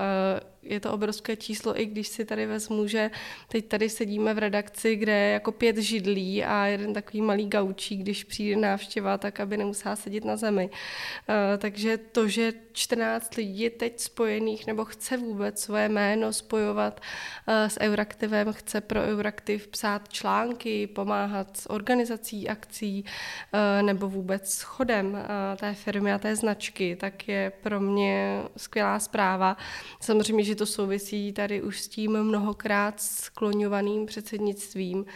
Eh, 0.68 0.78
je 0.78 0.80
to 0.80 0.92
obrovské 0.92 1.36
číslo, 1.36 1.80
i 1.80 1.86
když 1.86 2.08
si 2.08 2.24
tady 2.24 2.46
vezmu, 2.46 2.86
že 2.86 3.10
teď 3.48 3.68
tady 3.68 3.88
sedíme 3.88 4.34
v 4.34 4.38
redakci, 4.38 4.96
kde 4.96 5.12
je 5.12 5.32
jako 5.32 5.52
pět 5.52 5.76
židlí 5.76 6.44
a 6.44 6.66
jeden 6.66 6.94
takový 6.94 7.20
malý 7.22 7.46
gaučí, 7.46 7.96
když 7.96 8.24
přijde 8.24 8.56
návštěva, 8.56 9.18
tak 9.18 9.40
aby 9.40 9.56
nemusela 9.56 9.96
sedět 9.96 10.24
na 10.24 10.36
zemi. 10.36 10.70
Uh, 10.70 11.34
takže 11.58 11.98
to, 11.98 12.28
že 12.28 12.52
14 12.72 13.34
lidí 13.34 13.60
je 13.60 13.70
teď 13.70 14.00
spojených 14.00 14.66
nebo 14.66 14.84
chce 14.84 15.16
vůbec 15.16 15.60
svoje 15.60 15.88
jméno 15.88 16.32
spojovat 16.32 17.00
uh, 17.48 17.54
s 17.54 17.80
Euraktivem, 17.80 18.52
chce 18.52 18.80
pro 18.80 19.00
Euraktiv 19.00 19.68
psát 19.68 20.08
články, 20.08 20.86
pomáhat 20.86 21.56
s 21.56 21.70
organizací 21.70 22.48
akcí 22.48 23.04
uh, 23.04 23.86
nebo 23.86 24.08
vůbec 24.08 24.52
s 24.52 24.62
chodem 24.62 25.18
té 25.56 25.74
firmy 25.74 26.12
a 26.12 26.18
té 26.18 26.36
značky, 26.36 26.96
tak 26.96 27.28
je 27.28 27.52
pro 27.62 27.80
mě 27.80 28.42
skvělá 28.56 28.98
zpráva. 28.98 29.56
Samozřejmě, 30.00 30.44
že 30.44 30.54
to 30.58 30.66
souvisí 30.66 31.32
tady 31.32 31.62
už 31.62 31.80
s 31.80 31.88
tím 31.88 32.22
mnohokrát 32.22 33.00
skloňovaným 33.00 34.06
předsednictvím. 34.06 35.06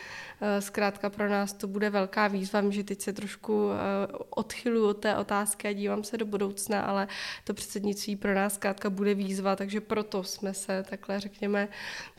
Eh, 0.41 0.61
zkrátka 0.61 1.11
pro 1.11 1.29
nás 1.29 1.53
to 1.53 1.67
bude 1.67 1.91
velká 1.91 2.29
výzva, 2.29 2.63
že 2.71 2.85
teď 2.85 3.01
se 3.01 3.13
trošku 3.13 3.71
eh, 3.71 3.77
odchyluji 4.31 4.85
od 4.85 4.95
té 4.95 5.17
otázky 5.17 5.69
a 5.69 5.73
dívám 5.73 6.05
se 6.05 6.17
do 6.17 6.27
budoucna, 6.27 6.81
ale 6.81 7.09
to 7.45 7.55
předsednictví 7.55 8.17
pro 8.17 8.35
nás 8.35 8.55
zkrátka 8.55 8.91
bude 8.91 9.15
výzva, 9.15 9.57
takže 9.57 9.81
proto 9.81 10.25
jsme 10.25 10.55
se 10.55 10.85
takhle, 10.91 11.21
řekněme, 11.21 11.69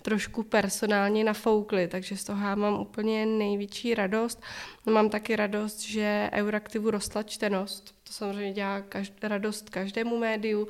trošku 0.01 0.43
personálně 0.43 1.23
nafoukli, 1.23 1.87
takže 1.87 2.17
z 2.17 2.23
toho 2.23 2.45
já 2.45 2.55
mám 2.55 2.79
úplně 2.79 3.25
největší 3.25 3.95
radost. 3.95 4.41
Mám 4.85 5.09
taky 5.09 5.35
radost, 5.35 5.81
že 5.81 6.29
Euraktivu 6.33 6.91
rostla 6.91 7.23
čtenost. 7.23 8.02
To 8.03 8.13
samozřejmě 8.13 8.53
dělá 8.53 8.81
každ- 8.81 9.27
radost 9.27 9.69
každému 9.69 10.17
médiu, 10.17 10.67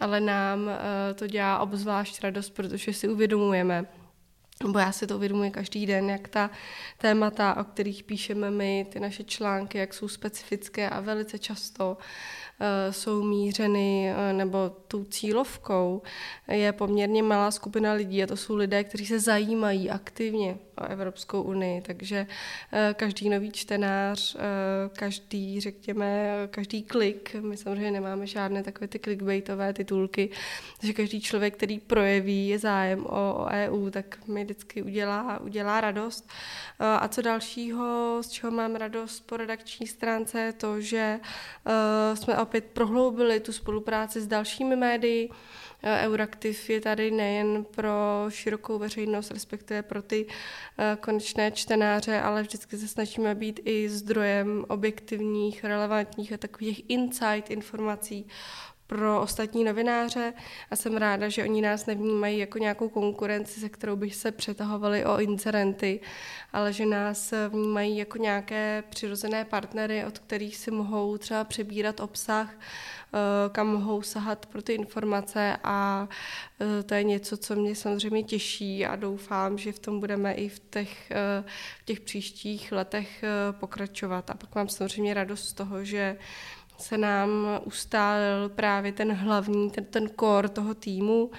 ale 0.00 0.20
nám 0.20 0.60
uh, 0.62 0.70
to 1.14 1.26
dělá 1.26 1.58
obzvlášť 1.58 2.22
radost, 2.22 2.50
protože 2.50 2.92
si 2.92 3.08
uvědomujeme, 3.08 3.86
nebo 4.62 4.78
já 4.78 4.92
si 4.92 5.06
to 5.06 5.16
uvědomuji 5.16 5.50
každý 5.50 5.86
den, 5.86 6.10
jak 6.10 6.28
ta 6.28 6.50
témata, 6.98 7.56
o 7.56 7.64
kterých 7.64 8.02
píšeme 8.04 8.50
my, 8.50 8.86
ty 8.92 9.00
naše 9.00 9.24
články, 9.24 9.78
jak 9.78 9.94
jsou 9.94 10.08
specifické 10.08 10.90
a 10.90 11.00
velice 11.00 11.38
často 11.38 11.96
Eh, 12.51 12.51
jsou 12.90 13.22
mířeny 13.22 14.10
eh, 14.10 14.32
nebo 14.32 14.70
tou 14.88 15.04
cílovkou 15.04 16.02
je 16.48 16.72
poměrně 16.72 17.22
malá 17.22 17.50
skupina 17.50 17.92
lidí 17.92 18.22
a 18.22 18.26
to 18.26 18.36
jsou 18.36 18.56
lidé, 18.56 18.84
kteří 18.84 19.06
se 19.06 19.20
zajímají 19.20 19.90
aktivně 19.90 20.56
o 20.78 20.84
Evropskou 20.84 21.42
unii, 21.42 21.80
takže 21.80 22.26
eh, 22.72 22.94
každý 22.94 23.28
nový 23.28 23.50
čtenář, 23.52 24.36
každý, 24.96 25.60
řekněme, 25.60 26.34
každý 26.50 26.82
klik, 26.82 27.34
my 27.40 27.56
samozřejmě 27.56 27.90
nemáme 27.90 28.26
žádné 28.26 28.62
takové 28.62 28.88
ty 28.88 28.98
clickbaitové 28.98 29.72
titulky, 29.72 30.30
takže 30.80 30.92
každý 30.92 31.20
člověk, 31.20 31.56
který 31.56 31.78
projeví 31.80 32.58
zájem 32.58 33.06
o, 33.06 33.46
EU, 33.50 33.90
tak 33.90 34.28
mi 34.28 34.44
vždycky 34.44 34.82
udělá, 34.82 35.40
udělá 35.40 35.80
radost. 35.80 36.28
A 36.78 37.08
co 37.08 37.22
dalšího, 37.22 38.18
z 38.20 38.28
čeho 38.28 38.50
mám 38.50 38.74
radost 38.74 39.20
po 39.20 39.36
redakční 39.36 39.86
stránce, 39.86 40.40
je 40.40 40.52
to, 40.52 40.80
že 40.80 41.20
jsme 42.14 42.36
opět 42.52 42.64
prohloubili 42.64 43.40
tu 43.40 43.52
spolupráci 43.52 44.20
s 44.20 44.26
dalšími 44.26 44.76
médii. 44.76 45.30
Eh, 45.82 46.06
Euraktiv 46.06 46.70
je 46.70 46.80
tady 46.80 47.10
nejen 47.10 47.64
pro 47.64 48.26
širokou 48.28 48.78
veřejnost, 48.78 49.30
respektive 49.30 49.82
pro 49.82 50.02
ty 50.02 50.26
eh, 50.78 50.96
konečné 51.00 51.50
čtenáře, 51.50 52.20
ale 52.20 52.42
vždycky 52.42 52.76
se 52.76 52.88
snažíme 52.88 53.34
být 53.34 53.60
i 53.64 53.88
zdrojem 53.88 54.64
objektivních, 54.68 55.64
relevantních 55.64 56.32
a 56.32 56.36
takových 56.36 56.84
insight 56.88 57.50
informací 57.50 58.26
pro 58.92 59.20
ostatní 59.20 59.64
novináře 59.64 60.32
a 60.70 60.76
jsem 60.76 60.96
ráda, 60.96 61.28
že 61.28 61.42
oni 61.42 61.62
nás 61.62 61.86
nevnímají 61.86 62.38
jako 62.38 62.58
nějakou 62.58 62.88
konkurenci, 62.88 63.60
se 63.60 63.68
kterou 63.68 63.96
bych 63.96 64.14
se 64.14 64.32
přetahovali 64.32 65.04
o 65.04 65.20
incidenty, 65.20 66.00
ale 66.52 66.72
že 66.72 66.86
nás 66.86 67.34
vnímají 67.48 67.96
jako 67.96 68.18
nějaké 68.18 68.84
přirozené 68.88 69.44
partnery, 69.44 70.04
od 70.04 70.18
kterých 70.18 70.56
si 70.56 70.70
mohou 70.70 71.18
třeba 71.18 71.44
přebírat 71.44 72.00
obsah, 72.00 72.50
eh, 72.52 73.18
kam 73.52 73.66
mohou 73.66 74.02
sahat 74.02 74.46
pro 74.46 74.62
ty 74.62 74.72
informace 74.72 75.56
a 75.64 76.08
eh, 76.60 76.82
to 76.82 76.94
je 76.94 77.04
něco, 77.04 77.36
co 77.36 77.56
mě 77.56 77.74
samozřejmě 77.74 78.22
těší 78.22 78.86
a 78.86 78.96
doufám, 78.96 79.58
že 79.58 79.72
v 79.72 79.78
tom 79.78 80.00
budeme 80.00 80.32
i 80.32 80.48
v 80.48 80.58
těch, 80.70 81.10
eh, 81.10 81.44
v 81.80 81.84
těch 81.84 82.00
příštích 82.00 82.72
letech 82.72 83.24
pokračovat. 83.50 84.30
A 84.30 84.34
pak 84.34 84.54
mám 84.54 84.68
samozřejmě 84.68 85.14
radost 85.14 85.44
z 85.44 85.52
toho, 85.52 85.84
že 85.84 86.16
se 86.82 86.98
nám 86.98 87.60
ustálil 87.64 88.48
právě 88.48 88.92
ten 88.92 89.12
hlavní, 89.12 89.70
ten, 89.70 89.84
ten 89.84 90.08
core 90.20 90.48
toho 90.48 90.74
týmu, 90.74 91.30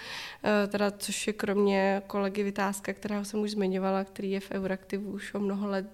eh, 0.44 0.68
teda 0.68 0.92
což 0.92 1.28
je 1.28 1.34
kromě 1.34 2.02
kolegy 2.08 2.44
Vytázka, 2.44 2.94
kterého 2.94 3.26
jsem 3.26 3.40
už 3.40 3.52
zmiňovala, 3.52 4.04
který 4.04 4.32
je 4.32 4.40
v 4.40 4.52
Euraktivu 4.52 5.12
už 5.12 5.34
o 5.34 5.40
mnoho 5.40 5.68
let 5.68 5.86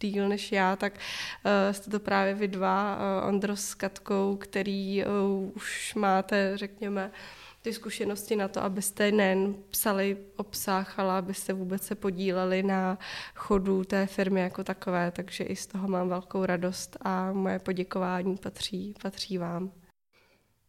díl 0.00 0.28
než 0.28 0.52
já, 0.52 0.76
tak 0.76 0.92
uh, 0.94 1.74
jste 1.74 1.90
to 1.90 2.00
právě 2.00 2.34
vy 2.34 2.48
dva, 2.48 2.96
uh, 2.96 3.28
Ondro 3.28 3.56
s 3.56 3.74
Katkou, 3.74 4.36
který 4.36 5.04
už 5.54 5.94
máte, 5.94 6.52
řekněme, 6.54 7.10
ty 7.62 7.72
zkušenosti 7.72 8.36
na 8.36 8.48
to, 8.48 8.62
abyste 8.62 9.12
nejen 9.12 9.54
psali 9.70 10.16
obsah, 10.36 10.98
ale 10.98 11.12
abyste 11.14 11.52
vůbec 11.52 11.82
se 11.82 11.94
podíleli 11.94 12.62
na 12.62 12.98
chodu 13.34 13.84
té 13.84 14.06
firmy 14.06 14.40
jako 14.40 14.64
takové, 14.64 15.10
takže 15.10 15.44
i 15.44 15.56
z 15.56 15.66
toho 15.66 15.88
mám 15.88 16.08
velkou 16.08 16.44
radost 16.44 16.96
a 17.00 17.32
moje 17.32 17.58
poděkování 17.58 18.36
patří, 18.36 18.94
patří 19.02 19.38
vám. 19.38 19.70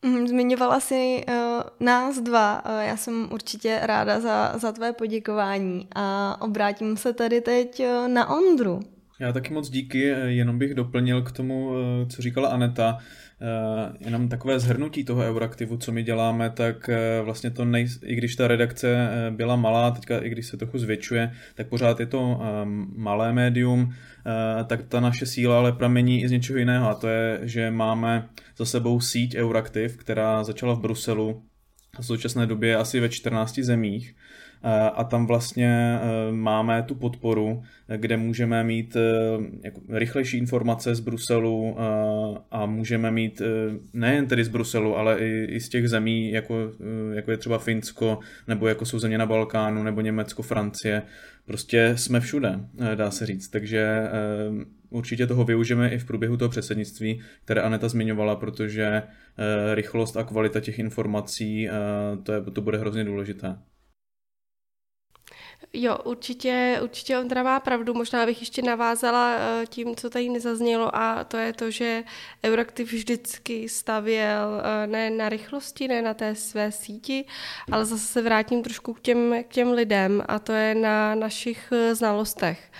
Mhm, 0.06 0.28
zmiňovala 0.28 0.80
jsi 0.80 1.24
uh, 1.28 1.36
nás 1.80 2.20
dva, 2.20 2.66
uh, 2.66 2.82
já 2.82 2.98
jsem 2.98 3.30
určitě 3.32 3.80
ráda 3.84 4.20
za, 4.20 4.58
za 4.58 4.72
tvé 4.72 4.94
poděkování 4.94 5.88
a 5.96 6.38
obrátím 6.42 6.98
se 6.98 7.14
tady 7.14 7.42
teď 7.42 7.80
uh, 7.80 8.08
na 8.08 8.30
Ondru. 8.30 8.80
Já 9.20 9.34
taky 9.34 9.54
moc 9.54 9.70
díky, 9.70 10.00
jenom 10.26 10.60
bych 10.60 10.74
doplnil 10.74 11.22
k 11.22 11.32
tomu, 11.32 11.72
co 12.10 12.22
říkala 12.22 12.50
Aneta. 12.50 12.98
Eh, 13.44 13.94
jenom 14.00 14.30
takové 14.30 14.60
zhrnutí 14.60 15.04
toho 15.04 15.22
Euraktivu, 15.22 15.78
co 15.78 15.92
my 15.92 16.04
děláme, 16.04 16.50
tak 16.50 16.90
eh, 16.90 17.22
vlastně 17.22 17.52
to 17.52 17.66
nej, 17.66 17.88
i 18.04 18.16
když 18.16 18.36
ta 18.36 18.48
redakce 18.48 19.10
eh, 19.12 19.32
byla 19.32 19.56
malá, 19.56 19.92
teďka 19.92 20.18
i 20.18 20.30
když 20.30 20.46
se 20.46 20.58
trochu 20.58 20.80
zvětšuje, 20.80 21.32
tak 21.56 21.68
pořád 21.68 22.00
je 22.00 22.06
to 22.06 22.42
malé 22.96 23.34
médium, 23.34 23.94
tak 24.68 24.84
ta 24.88 25.00
naše 25.00 25.26
síla 25.26 25.58
ale 25.58 25.72
pramení 25.72 26.22
i 26.22 26.28
z 26.28 26.32
něčeho 26.32 26.60
jiného 26.60 26.90
a 26.90 26.96
to 26.96 27.08
je, 27.08 27.40
že 27.42 27.72
máme 27.72 28.30
za 28.58 28.66
sebou 28.66 29.00
síť 29.00 29.36
Euraktiv, 29.36 29.98
která 29.98 30.44
začala 30.44 30.74
v 30.74 30.80
Bruselu 30.80 31.44
v 32.00 32.06
současné 32.06 32.46
době 32.48 32.76
asi 32.76 33.00
ve 33.00 33.10
14 33.10 33.60
zemích 33.60 34.16
a 34.93 35.04
tam 35.04 35.28
vlastně 35.28 36.00
máme 36.32 36.84
tu 36.84 36.95
podporu, 36.95 37.63
kde 37.97 38.17
můžeme 38.17 38.63
mít 38.63 38.97
jako 39.63 39.82
rychlejší 39.89 40.38
informace 40.38 40.95
z 40.95 41.00
Bruselu 41.00 41.76
a 42.52 42.65
můžeme 42.65 43.12
mít 43.12 43.41
nejen 43.93 44.28
tedy 44.28 44.43
z 44.43 44.47
Bruselu, 44.47 44.97
ale 44.97 45.19
i, 45.19 45.45
i 45.45 45.60
z 45.60 45.69
těch 45.69 45.89
zemí, 45.89 46.32
jako, 46.32 46.56
jako 47.13 47.32
je 47.32 47.38
třeba 47.38 47.58
Finsko, 47.58 48.19
nebo 48.47 48.67
jako 48.67 48.86
jsou 48.86 49.00
země 49.00 49.17
na 49.17 49.26
Balkánu, 49.26 49.84
nebo 49.84 50.02
Německo, 50.02 50.43
Francie. 50.43 51.02
Prostě 51.45 51.93
jsme 51.97 52.19
všude, 52.19 52.60
dá 52.95 53.12
se 53.12 53.26
říct. 53.26 53.47
Takže 53.47 54.08
určitě 54.89 55.28
toho 55.28 55.43
využijeme 55.45 55.89
i 55.89 55.97
v 55.97 56.06
průběhu 56.06 56.38
toho 56.38 56.50
předsednictví, 56.50 57.21
které 57.45 57.62
Aneta 57.62 57.89
zmiňovala, 57.89 58.36
protože 58.36 59.04
rychlost 59.74 60.17
a 60.17 60.24
kvalita 60.24 60.60
těch 60.60 60.80
informací, 60.80 61.69
to, 62.24 62.34
je, 62.34 62.41
to 62.41 62.62
bude 62.62 62.78
hrozně 62.78 63.04
důležité. 63.04 63.56
Jo, 65.74 65.98
určitě, 66.04 66.80
určitě 66.84 67.18
Ondra 67.18 67.44
má 67.44 67.60
pravdu. 67.60 67.94
Možná 67.94 68.26
bych 68.26 68.40
ještě 68.40 68.62
navázala 68.62 69.36
eh, 69.36 69.66
tím, 69.68 69.96
co 69.96 70.10
tady 70.10 70.30
nezaznělo 70.30 70.96
a 70.96 71.24
to 71.24 71.38
je 71.38 71.54
to, 71.54 71.72
že 71.72 72.04
Euraktiv 72.46 72.94
vždycky 72.94 73.70
stavěl 73.70 74.62
eh, 74.64 74.88
ne 74.88 75.10
na 75.10 75.30
rychlosti, 75.30 75.88
ne 75.88 76.02
na 76.02 76.14
té 76.14 76.36
své 76.36 76.72
síti, 76.72 77.26
ale 77.72 77.86
zase 77.86 78.08
se 78.08 78.22
vrátím 78.22 78.64
trošku 78.64 78.94
k 78.94 79.02
těm, 79.02 79.44
k 79.44 79.48
těm 79.48 79.72
lidem 79.72 80.24
a 80.28 80.40
to 80.40 80.52
je 80.52 80.76
na 80.76 81.16
našich 81.16 81.72
eh, 81.72 81.96
znalostech. 81.96 82.72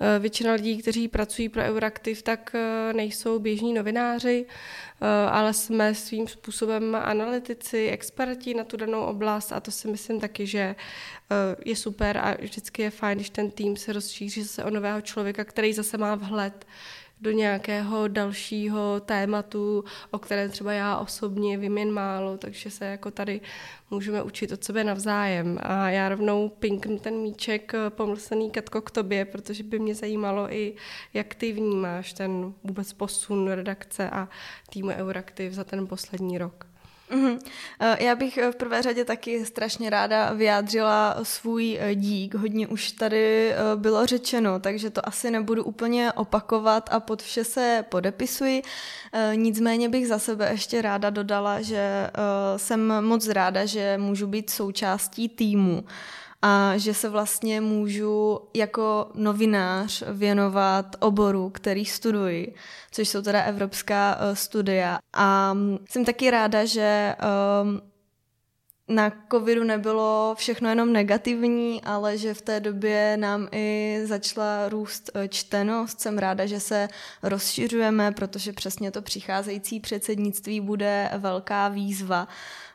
Eh, 0.00 0.18
většina 0.18 0.52
lidí, 0.52 0.78
kteří 0.78 1.08
pracují 1.08 1.48
pro 1.48 1.62
Euraktiv, 1.62 2.22
tak 2.22 2.54
eh, 2.54 2.92
nejsou 2.92 3.38
běžní 3.38 3.74
novináři, 3.74 4.46
eh, 4.46 5.06
ale 5.30 5.52
jsme 5.52 5.94
svým 5.94 6.28
způsobem 6.28 6.94
analytici, 6.94 7.88
experti 7.88 8.54
na 8.54 8.64
tu 8.64 8.76
danou 8.76 9.00
oblast 9.00 9.52
a 9.52 9.60
to 9.60 9.70
si 9.70 9.88
myslím 9.88 10.20
taky, 10.20 10.46
že 10.46 10.76
je 11.64 11.76
super 11.76 12.18
a 12.18 12.34
vždycky 12.40 12.82
je 12.82 12.90
fajn, 12.90 13.18
když 13.18 13.30
ten 13.30 13.50
tým 13.50 13.76
se 13.76 13.92
rozšíří 13.92 14.42
zase 14.42 14.64
o 14.64 14.70
nového 14.70 15.00
člověka, 15.00 15.44
který 15.44 15.72
zase 15.72 15.98
má 15.98 16.14
vhled 16.14 16.66
do 17.24 17.30
nějakého 17.30 18.08
dalšího 18.08 19.00
tématu, 19.00 19.84
o 20.10 20.18
kterém 20.18 20.50
třeba 20.50 20.72
já 20.72 20.96
osobně 20.96 21.58
vím 21.58 21.78
jen 21.78 21.90
málo, 21.90 22.38
takže 22.38 22.70
se 22.70 22.84
jako 22.84 23.10
tady 23.10 23.40
můžeme 23.90 24.22
učit 24.22 24.52
od 24.52 24.64
sebe 24.64 24.84
navzájem. 24.84 25.58
A 25.62 25.90
já 25.90 26.08
rovnou 26.08 26.48
pinknu 26.48 26.98
ten 26.98 27.14
míček 27.14 27.74
eh, 27.74 27.90
pomlsený 27.90 28.50
Katko 28.50 28.80
k 28.80 28.90
tobě, 28.90 29.24
protože 29.24 29.62
by 29.62 29.78
mě 29.78 29.94
zajímalo 29.94 30.52
i, 30.52 30.74
jak 31.14 31.34
ty 31.34 31.52
vnímáš 31.52 32.12
ten 32.12 32.52
vůbec 32.64 32.92
posun 32.92 33.50
redakce 33.50 34.10
a 34.10 34.28
týmu 34.70 34.88
Euraktiv 34.88 35.52
za 35.52 35.64
ten 35.64 35.86
poslední 35.86 36.38
rok. 36.38 36.73
Mm-hmm. 37.10 37.38
Já 38.00 38.14
bych 38.14 38.38
eh, 38.38 38.52
v 38.52 38.56
prvé 38.56 38.82
řadě 38.82 39.04
taky 39.04 39.46
strašně 39.46 39.90
ráda 39.90 40.32
vyjádřila 40.32 41.16
svůj 41.22 41.78
eh, 41.80 41.94
dík. 41.94 42.34
Hodně 42.34 42.68
už 42.68 42.92
tady 42.92 43.52
bylo 43.76 44.06
řečeno, 44.06 44.60
takže 44.60 44.90
to 44.90 45.08
asi 45.08 45.30
nebudu 45.30 45.64
úplně 45.64 46.12
opakovat 46.12 46.88
a 46.92 47.00
pod 47.00 47.22
vše 47.22 47.44
se 47.44 47.84
podepisuji. 47.88 48.62
Nicméně 49.34 49.88
bych 49.88 50.08
za 50.08 50.18
sebe 50.18 50.48
ještě 50.50 50.82
ráda 50.82 51.10
dodala, 51.10 51.60
že 51.60 52.10
jsem 52.56 53.04
moc 53.04 53.28
ráda, 53.28 53.66
že 53.66 53.98
můžu 53.98 54.26
být 54.26 54.50
součástí 54.50 55.28
týmu 55.28 55.84
a 56.46 56.76
že 56.76 56.94
se 56.94 57.08
vlastně 57.08 57.60
můžu 57.60 58.40
jako 58.54 59.10
novinář 59.14 60.02
věnovat 60.12 60.96
oboru, 61.00 61.50
který 61.50 61.84
studuji, 61.84 62.54
což 62.90 63.08
jsou 63.08 63.22
teda 63.22 63.42
evropská 63.42 64.16
uh, 64.16 64.34
studia. 64.34 64.98
A 65.12 65.56
jsem 65.90 66.04
taky 66.04 66.30
ráda, 66.30 66.64
že 66.64 67.16
um, 67.62 67.80
na 68.88 69.12
covidu 69.30 69.64
nebylo 69.64 70.34
všechno 70.38 70.68
jenom 70.68 70.92
negativní, 70.92 71.82
ale 71.84 72.18
že 72.18 72.34
v 72.34 72.42
té 72.42 72.60
době 72.60 73.16
nám 73.16 73.48
i 73.52 74.00
začala 74.04 74.68
růst 74.68 75.10
eh, 75.14 75.28
čtenost. 75.28 76.00
Jsem 76.00 76.18
ráda, 76.18 76.46
že 76.46 76.60
se 76.60 76.88
rozšiřujeme, 77.22 78.12
protože 78.12 78.52
přesně 78.52 78.90
to 78.90 79.02
přicházející 79.02 79.80
předsednictví 79.80 80.60
bude 80.60 81.10
velká 81.18 81.68
výzva 81.68 82.28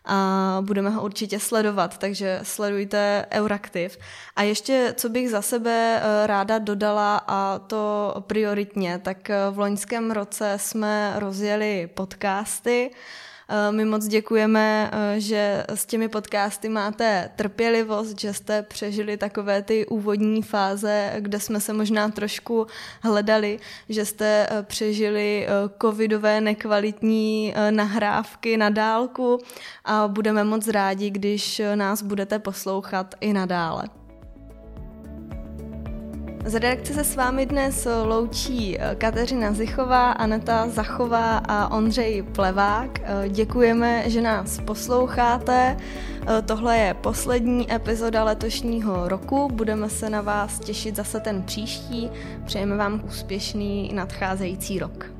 a 0.06 0.58
budeme 0.62 0.90
ho 0.90 1.02
určitě 1.02 1.40
sledovat, 1.40 1.98
takže 1.98 2.40
sledujte 2.44 3.26
Euraktiv. 3.32 3.98
A 4.36 4.44
ještě, 4.44 4.94
co 4.98 5.10
bych 5.10 5.30
za 5.30 5.42
sebe 5.42 6.02
eh, 6.02 6.28
ráda 6.28 6.60
dodala 6.60 7.18
a 7.28 7.60
to 7.60 8.14
prioritně, 8.28 9.00
tak 9.04 9.30
eh, 9.30 9.36
v 9.52 9.60
loňském 9.60 10.12
roce 10.12 10.54
jsme 10.58 11.14
rozjeli 11.16 11.90
podcasty, 11.94 12.92
my 13.72 13.86
moc 13.86 14.08
děkujeme, 14.08 14.92
eh, 14.94 15.20
že 15.20 15.66
s 15.70 15.86
těmi 15.86 16.10
podcasty 16.10 16.70
máte 16.70 17.30
trpělivost, 17.36 18.20
že 18.20 18.34
jste 18.34 18.62
přežili 18.62 19.18
takové 19.18 19.62
ty 19.62 19.86
úvodní 19.86 20.42
fáze, 20.42 21.14
kde 21.20 21.40
jsme 21.40 21.60
se 21.60 21.74
možná 21.74 22.10
trošku 22.10 22.68
hledali, 23.02 23.60
že 23.90 24.06
jste 24.06 24.48
eh, 24.50 24.64
přežili 24.64 25.48
covidové 25.82 26.42
nekvalitní 26.42 27.54
nahrávky 27.70 28.58
na 28.58 28.70
dálku 28.70 29.40
a 29.86 30.08
budeme 30.08 30.44
moc 30.44 30.68
rádi, 30.68 31.10
když 31.10 31.62
nás 31.76 32.02
budete 32.02 32.40
poslouchat 32.40 33.16
i 33.22 33.34
nadále. 33.34 33.99
Z 36.46 36.54
redakce 36.54 36.94
se 36.94 37.04
s 37.04 37.16
vámi 37.16 37.46
dnes 37.46 37.88
loučí 38.04 38.80
eh, 38.80 38.96
Kateřina 38.96 39.54
Zichová, 39.54 40.12
Aneta 40.12 40.70
Zachová 40.70 41.38
a 41.38 41.72
Ondřej 41.78 42.22
Plevák. 42.22 43.00
Eh, 43.04 43.30
děkujeme, 43.30 44.10
že 44.10 44.22
nás 44.22 44.60
posloucháte. 44.66 45.78
Eh, 45.78 46.42
tohle 46.42 46.78
je 46.78 46.94
poslední 46.94 47.74
epizoda 47.74 48.24
letošního 48.24 49.08
roku. 49.08 49.48
Budeme 49.54 49.90
se 49.90 50.10
na 50.10 50.22
vás 50.22 50.60
těšit 50.60 50.96
zase 50.96 51.20
ten 51.20 51.44
příští. 51.44 52.10
Přejeme 52.46 52.76
vám 52.76 53.02
úspěšný 53.06 53.92
nadcházející 53.94 54.80
rok. 54.80 55.19